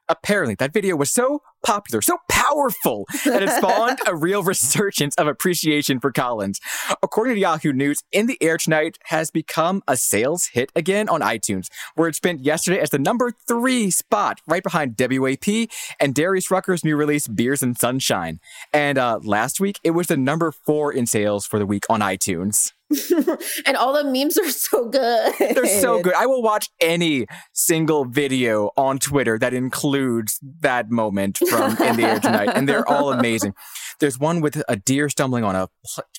Apparently, 0.09 0.55
that 0.55 0.73
video 0.73 0.97
was 0.97 1.11
so 1.11 1.43
popular, 1.65 2.01
so 2.01 2.19
powerful, 2.31 3.07
that 3.25 3.43
it 3.43 3.51
spawned 3.51 3.99
a 4.07 4.15
real 4.15 4.43
resurgence 4.43 5.15
of 5.17 5.27
appreciation 5.27 6.01
for 6.01 6.11
Collins. 6.11 6.61
According 7.03 7.35
to 7.35 7.41
Yahoo 7.41 7.73
News, 7.73 8.03
In 8.13 8.27
the 8.27 8.39
Air 8.41 8.57
Tonight 8.57 8.99
has 9.05 9.31
become 9.31 9.83
a 9.87 9.97
sales 9.97 10.51
hit 10.53 10.73
again 10.75 11.09
on 11.09 11.21
iTunes, 11.21 11.67
where 11.95 12.09
it 12.09 12.15
spent 12.15 12.41
yesterday 12.41 12.81
as 12.81 12.91
the 12.91 12.99
number 12.99 13.33
three 13.47 13.91
spot, 13.91 14.41
right 14.47 14.63
behind 14.63 14.97
WAP 14.99 15.69
and 16.01 16.15
Darius 16.15 16.51
Rucker's 16.51 16.85
new 16.85 16.97
release, 16.97 17.29
Beers 17.29 17.63
and 17.63 17.79
Sunshine. 17.79 18.41
And 18.73 18.99
uh, 18.99 19.21
last 19.23 19.61
week, 19.61 19.79
it 19.85 19.91
was 19.91 20.07
the 20.07 20.17
number 20.17 20.53
four 20.53 20.93
in 20.93 21.07
sales 21.07 21.47
for 21.47 21.59
the 21.59 21.67
week 21.67 21.85
on 21.91 22.01
iTunes. 22.01 22.73
and 23.67 23.77
all 23.77 23.93
the 23.93 24.05
memes 24.05 24.39
are 24.39 24.51
so 24.51 24.89
good. 24.89 25.35
They're 25.39 25.81
so 25.81 26.03
good. 26.03 26.15
I 26.15 26.27
will 26.27 26.43
watch 26.43 26.71
any 26.81 27.27
single 27.53 28.05
video 28.05 28.71
on 28.77 28.99
Twitter 28.99 29.39
that 29.39 29.53
includes 29.53 30.39
that 30.61 30.91
moment 30.91 31.39
from 31.39 31.77
In 31.83 31.97
the 31.97 32.05
Air 32.05 32.21
Tonight, 32.21 32.51
and 32.55 32.69
they're 32.69 32.89
all 32.89 33.13
amazing. 33.13 33.55
There's 34.01 34.19
one 34.19 34.41
with 34.41 34.63
a 34.69 34.77
deer 34.77 35.09
stumbling 35.09 35.45
on 35.45 35.55
a 35.57 35.69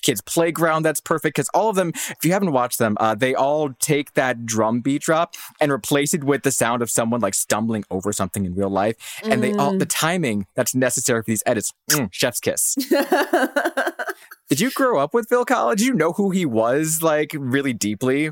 kid's 0.02 0.20
playground 0.20 0.84
that's 0.84 1.00
perfect 1.00 1.36
because 1.36 1.48
all 1.54 1.70
of 1.70 1.76
them, 1.76 1.92
if 1.94 2.18
you 2.24 2.32
haven't 2.32 2.52
watched 2.52 2.78
them, 2.78 2.96
uh, 3.00 3.14
they 3.14 3.34
all 3.34 3.70
take 3.80 4.14
that 4.14 4.46
drum 4.46 4.80
beat 4.80 5.02
drop 5.02 5.34
and 5.60 5.72
replace 5.72 6.14
it 6.14 6.24
with 6.24 6.42
the 6.42 6.52
sound 6.52 6.82
of 6.82 6.90
someone 6.90 7.20
like 7.20 7.34
stumbling 7.34 7.84
over 7.90 8.12
something 8.12 8.44
in 8.44 8.54
real 8.54 8.70
life, 8.70 9.20
and 9.24 9.42
they 9.42 9.52
all 9.54 9.76
the 9.76 9.86
timing 9.86 10.46
that's 10.54 10.74
necessary 10.74 11.22
for 11.22 11.30
these 11.30 11.42
edits. 11.46 11.72
Mm, 11.90 12.12
chef's 12.12 12.40
kiss. 12.40 12.76
Did 14.50 14.60
you 14.60 14.70
grow 14.72 14.98
up 14.98 15.14
with 15.14 15.28
Phil 15.28 15.44
Collins? 15.44 15.80
Did 15.80 15.86
you 15.86 15.94
know 15.94 16.12
who 16.12 16.30
he 16.30 16.44
was 16.44 17.02
like 17.02 17.30
really 17.38 17.72
deeply? 17.72 18.30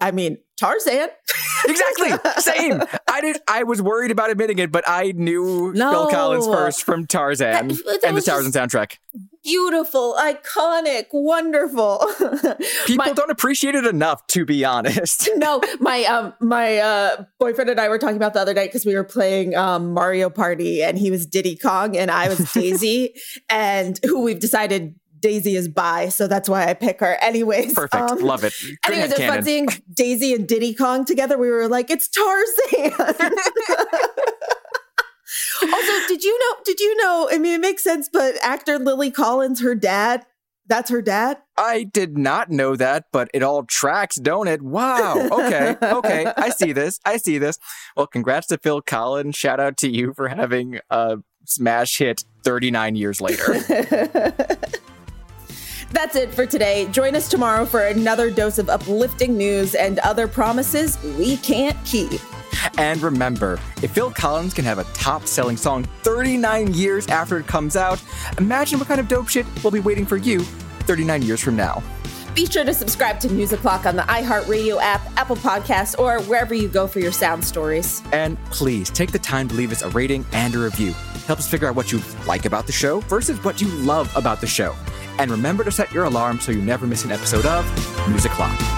I 0.00 0.10
mean, 0.10 0.38
Tarzan. 0.56 1.08
exactly. 1.66 2.10
Same. 2.42 2.82
I 3.10 3.20
did 3.20 3.38
I 3.48 3.62
was 3.62 3.80
worried 3.80 4.10
about 4.10 4.30
admitting 4.30 4.58
it, 4.58 4.70
but 4.72 4.84
I 4.86 5.12
knew 5.12 5.72
No. 5.74 5.90
Phil 5.92 6.06
Collins 6.10 6.46
first 6.46 6.82
from 6.82 7.06
Tarzan 7.06 7.68
That- 7.68 7.84
that 7.84 8.00
and 8.04 8.16
the 8.16 8.20
Tarzan 8.20 8.52
soundtrack. 8.52 8.98
Beautiful, 9.44 10.14
iconic, 10.18 11.06
wonderful. 11.12 12.06
People 12.86 13.14
don't 13.14 13.30
appreciate 13.30 13.74
it 13.74 13.86
enough, 13.86 14.26
to 14.28 14.44
be 14.44 14.64
honest. 14.64 15.28
no, 15.36 15.60
my 15.80 16.04
um 16.04 16.34
my 16.40 16.78
uh 16.78 17.24
boyfriend 17.38 17.70
and 17.70 17.80
I 17.80 17.88
were 17.88 17.98
talking 17.98 18.16
about 18.16 18.34
the 18.34 18.40
other 18.40 18.54
night 18.54 18.66
because 18.66 18.84
we 18.84 18.94
were 18.94 19.04
playing 19.04 19.56
um 19.56 19.92
Mario 19.94 20.28
Party 20.30 20.82
and 20.82 20.98
he 20.98 21.10
was 21.10 21.24
Diddy 21.26 21.56
Kong 21.56 21.96
and 21.96 22.10
I 22.10 22.28
was 22.28 22.52
Daisy 22.52 23.14
and 23.48 23.98
who 24.04 24.20
we've 24.22 24.40
decided 24.40 24.94
Daisy 25.20 25.56
is 25.56 25.68
bi, 25.68 26.08
so 26.08 26.26
that's 26.26 26.48
why 26.48 26.66
I 26.66 26.74
pick 26.74 27.00
her. 27.00 27.16
Anyways, 27.20 27.74
Perfect. 27.74 27.94
um, 28.10 28.18
Love 28.20 28.44
it. 28.44 28.54
Good 28.60 28.78
Anyways, 28.92 29.12
it's 29.12 29.20
fun 29.24 29.42
seeing 29.42 29.68
Daisy 29.92 30.34
and 30.34 30.46
Diddy 30.46 30.74
Kong 30.74 31.04
together. 31.04 31.36
We 31.38 31.50
were 31.50 31.68
like, 31.68 31.90
it's 31.90 32.08
Tarzan. 32.08 32.92
also, 35.62 35.92
did 36.08 36.24
you 36.24 36.38
know? 36.38 36.56
Did 36.64 36.80
you 36.80 36.96
know? 37.02 37.28
I 37.30 37.38
mean, 37.38 37.54
it 37.54 37.60
makes 37.60 37.82
sense, 37.82 38.08
but 38.12 38.34
actor 38.42 38.78
Lily 38.78 39.10
Collins, 39.10 39.60
her 39.60 39.74
dad, 39.74 40.24
that's 40.68 40.90
her 40.90 41.02
dad. 41.02 41.38
I 41.56 41.84
did 41.84 42.18
not 42.18 42.50
know 42.50 42.76
that, 42.76 43.06
but 43.12 43.30
it 43.32 43.42
all 43.42 43.64
tracks, 43.64 44.16
don't 44.16 44.48
it? 44.48 44.60
Wow. 44.62 45.16
Okay. 45.32 45.76
Okay. 45.82 46.32
I 46.36 46.50
see 46.56 46.72
this. 46.72 47.00
I 47.04 47.16
see 47.16 47.38
this. 47.38 47.58
Well, 47.96 48.06
congrats 48.06 48.46
to 48.48 48.58
Phil 48.58 48.82
Collins. 48.82 49.34
Shout 49.34 49.60
out 49.60 49.76
to 49.78 49.88
you 49.90 50.12
for 50.14 50.28
having 50.28 50.78
a 50.90 51.18
smash 51.46 51.98
hit 51.98 52.24
39 52.44 52.96
years 52.96 53.20
later. 53.20 53.54
That's 55.90 56.16
it 56.16 56.34
for 56.34 56.46
today. 56.46 56.86
Join 56.90 57.14
us 57.16 57.28
tomorrow 57.28 57.64
for 57.64 57.86
another 57.86 58.30
dose 58.30 58.58
of 58.58 58.68
uplifting 58.68 59.36
news 59.36 59.74
and 59.74 59.98
other 60.00 60.28
promises 60.28 60.98
we 61.18 61.38
can't 61.38 61.76
keep. 61.84 62.20
And 62.76 63.00
remember, 63.00 63.58
if 63.82 63.92
Phil 63.92 64.10
Collins 64.10 64.52
can 64.52 64.64
have 64.64 64.78
a 64.78 64.84
top 64.84 65.26
selling 65.26 65.56
song 65.56 65.84
39 66.02 66.74
years 66.74 67.06
after 67.06 67.38
it 67.38 67.46
comes 67.46 67.76
out, 67.76 68.02
imagine 68.38 68.78
what 68.78 68.88
kind 68.88 69.00
of 69.00 69.08
dope 69.08 69.28
shit 69.28 69.46
will 69.62 69.70
be 69.70 69.80
waiting 69.80 70.04
for 70.04 70.16
you 70.16 70.40
39 70.40 71.22
years 71.22 71.40
from 71.40 71.56
now. 71.56 71.82
Be 72.34 72.46
sure 72.46 72.64
to 72.64 72.74
subscribe 72.74 73.18
to 73.20 73.32
News 73.32 73.52
O'Clock 73.52 73.84
on 73.86 73.96
the 73.96 74.02
iHeartRadio 74.02 74.80
app, 74.80 75.00
Apple 75.16 75.36
Podcasts, 75.36 75.98
or 75.98 76.20
wherever 76.22 76.54
you 76.54 76.68
go 76.68 76.86
for 76.86 77.00
your 77.00 77.10
sound 77.10 77.44
stories. 77.44 78.02
And 78.12 78.42
please 78.46 78.90
take 78.90 79.10
the 79.10 79.18
time 79.18 79.48
to 79.48 79.54
leave 79.54 79.72
us 79.72 79.82
a 79.82 79.88
rating 79.90 80.24
and 80.32 80.54
a 80.54 80.58
review. 80.58 80.92
Help 81.26 81.40
us 81.40 81.50
figure 81.50 81.68
out 81.68 81.74
what 81.74 81.90
you 81.90 82.00
like 82.26 82.44
about 82.44 82.66
the 82.66 82.72
show 82.72 83.00
versus 83.00 83.42
what 83.42 83.60
you 83.60 83.68
love 83.68 84.14
about 84.16 84.40
the 84.40 84.46
show. 84.46 84.74
And 85.18 85.30
remember 85.30 85.64
to 85.64 85.70
set 85.70 85.92
your 85.92 86.04
alarm 86.04 86.40
so 86.40 86.52
you 86.52 86.62
never 86.62 86.86
miss 86.86 87.04
an 87.04 87.12
episode 87.12 87.46
of 87.46 87.64
News 88.08 88.24
O'Clock. 88.24 88.77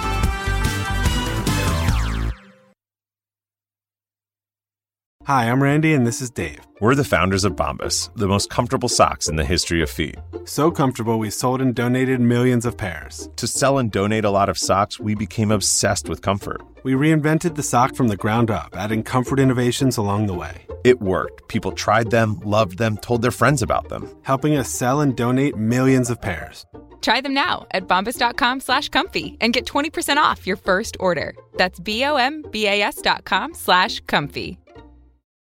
Hi, 5.31 5.45
I'm 5.45 5.63
Randy, 5.63 5.95
and 5.95 6.05
this 6.05 6.21
is 6.21 6.29
Dave. 6.29 6.59
We're 6.81 6.97
the 6.97 7.05
founders 7.05 7.45
of 7.45 7.55
Bombas, 7.55 8.13
the 8.17 8.27
most 8.27 8.51
comfortable 8.51 8.89
socks 8.89 9.29
in 9.29 9.37
the 9.37 9.45
history 9.45 9.81
of 9.81 9.89
feet. 9.89 10.17
So 10.45 10.73
comfortable, 10.73 11.21
we 11.21 11.31
sold 11.31 11.61
and 11.61 11.73
donated 11.73 12.21
millions 12.21 12.67
of 12.67 12.77
pairs. 12.77 13.29
To 13.37 13.47
sell 13.47 13.79
and 13.79 13.93
donate 13.93 14.25
a 14.25 14.31
lot 14.31 14.49
of 14.49 14.59
socks, 14.59 14.99
we 14.99 15.15
became 15.15 15.53
obsessed 15.53 16.09
with 16.09 16.21
comfort. 16.21 16.63
We 16.83 16.95
reinvented 16.95 17.55
the 17.55 17.63
sock 17.63 17.95
from 17.95 18.09
the 18.09 18.17
ground 18.17 18.51
up, 18.51 18.75
adding 18.77 19.05
comfort 19.05 19.39
innovations 19.39 19.99
along 19.99 20.27
the 20.27 20.35
way. 20.35 20.67
It 20.83 21.01
worked. 21.01 21.47
People 21.47 21.71
tried 21.71 22.11
them, 22.11 22.41
loved 22.45 22.79
them, 22.79 22.97
told 22.97 23.23
their 23.23 23.31
friends 23.31 23.63
about 23.63 23.89
them, 23.89 24.09
helping 24.23 24.57
us 24.57 24.69
sell 24.69 25.01
and 25.01 25.17
donate 25.17 25.55
millions 25.55 26.11
of 26.11 26.21
pairs. 26.21 26.67
Try 27.03 27.21
them 27.21 27.35
now 27.35 27.69
at 27.71 27.87
bombas.com 27.87 28.59
slash 28.59 28.89
comfy 28.89 29.37
and 29.41 29.53
get 29.53 29.65
20% 29.65 30.17
off 30.17 30.45
your 30.45 30.57
first 30.57 30.97
order. 30.99 31.35
That's 31.55 31.79
B-O-M-B-A-S 31.79 33.03
dot 33.03 33.25
com 33.25 33.55
slash 33.55 34.01
comfy. 34.09 34.59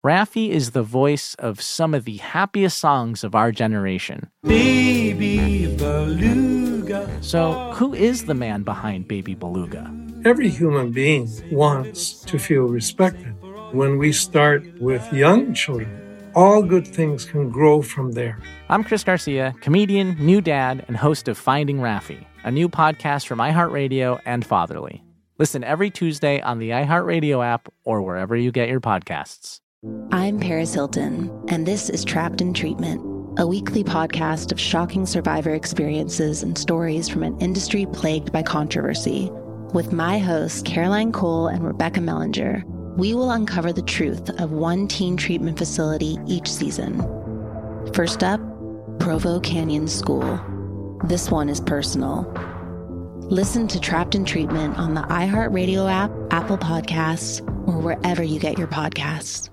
Raffi 0.04 0.50
is 0.50 0.72
the 0.72 0.82
voice 0.82 1.36
of 1.36 1.62
some 1.62 1.94
of 1.94 2.06
the 2.06 2.18
happiest 2.18 2.80
songs 2.80 3.24
of 3.24 3.36
our 3.36 3.52
generation. 3.52 4.32
Baby 4.42 5.76
Beluga. 5.78 7.08
So, 7.22 7.72
who 7.74 7.94
is 7.94 8.26
the 8.26 8.34
man 8.34 8.64
behind 8.64 9.08
Baby 9.08 9.36
Beluga? 9.36 9.94
Every 10.26 10.50
human 10.50 10.92
being 10.92 11.30
wants 11.52 12.14
to 12.22 12.40
feel 12.40 12.64
respected. 12.64 13.36
When 13.74 14.00
we 14.00 14.12
start 14.12 14.64
with 14.82 15.06
young 15.14 15.54
children, 15.54 16.32
all 16.34 16.64
good 16.64 16.88
things 16.88 17.24
can 17.24 17.52
grow 17.52 17.84
from 17.84 18.14
there. 18.14 18.40
I'm 18.70 18.84
Chris 18.84 19.04
Garcia, 19.04 19.54
comedian, 19.62 20.16
new 20.18 20.42
dad, 20.42 20.84
and 20.88 20.98
host 20.98 21.28
of 21.28 21.38
Finding 21.38 21.78
Raffi, 21.78 22.26
a 22.44 22.50
new 22.50 22.70
podcast 22.70 23.28
from 23.28 23.38
iHeartRadio 23.38 24.20
and 24.26 24.44
Fatherly. 24.44 25.04
Listen 25.38 25.64
every 25.64 25.92
Tuesday 25.92 26.42
on 26.42 26.58
the 26.58 26.72
iHeartRadio 26.72 27.46
app 27.46 27.72
or 27.84 28.02
wherever 28.02 28.36
you 28.36 28.52
get 28.52 28.68
your 28.68 28.82
podcasts. 28.82 29.60
I'm 30.12 30.40
Paris 30.40 30.76
Hilton, 30.76 31.32
and 31.48 31.66
this 31.66 31.90
is 31.90 32.06
Trapped 32.06 32.40
in 32.40 32.54
Treatment, 32.54 33.02
a 33.40 33.48
weekly 33.48 33.84
podcast 33.84 34.52
of 34.52 34.60
shocking 34.60 35.08
survivor 35.08 35.56
experiences 35.56 36.44
and 36.44 36.56
stories 36.56 37.10
from 37.10 37.24
an 37.24 37.36
industry 37.40 37.88
plagued 37.88 38.32
by 38.32 38.44
controversy. 38.44 39.32
With 39.74 39.92
my 39.92 40.20
hosts, 40.20 40.62
Caroline 40.62 41.12
Cole 41.12 41.48
and 41.48 41.66
Rebecca 41.66 42.00
Mellinger, 42.00 42.64
we 42.96 43.16
will 43.16 43.32
uncover 43.32 43.74
the 43.74 43.82
truth 43.82 44.30
of 44.40 44.52
one 44.52 44.88
teen 44.88 45.18
treatment 45.18 45.58
facility 45.58 46.20
each 46.28 46.48
season. 46.48 47.00
First 47.96 48.24
up, 48.24 48.40
Provo 49.00 49.40
Canyon 49.40 49.88
School. 49.88 50.40
This 51.06 51.32
one 51.32 51.50
is 51.50 51.60
personal. 51.60 52.32
Listen 53.32 53.68
to 53.70 53.80
Trapped 53.80 54.14
in 54.14 54.26
Treatment 54.26 54.78
on 54.78 54.94
the 54.94 55.02
iHeartRadio 55.02 55.92
app, 55.92 56.12
Apple 56.30 56.60
Podcasts, 56.60 57.42
or 57.68 57.80
wherever 57.80 58.22
you 58.22 58.40
get 58.40 58.60
your 58.60 58.68
podcasts. 58.68 59.50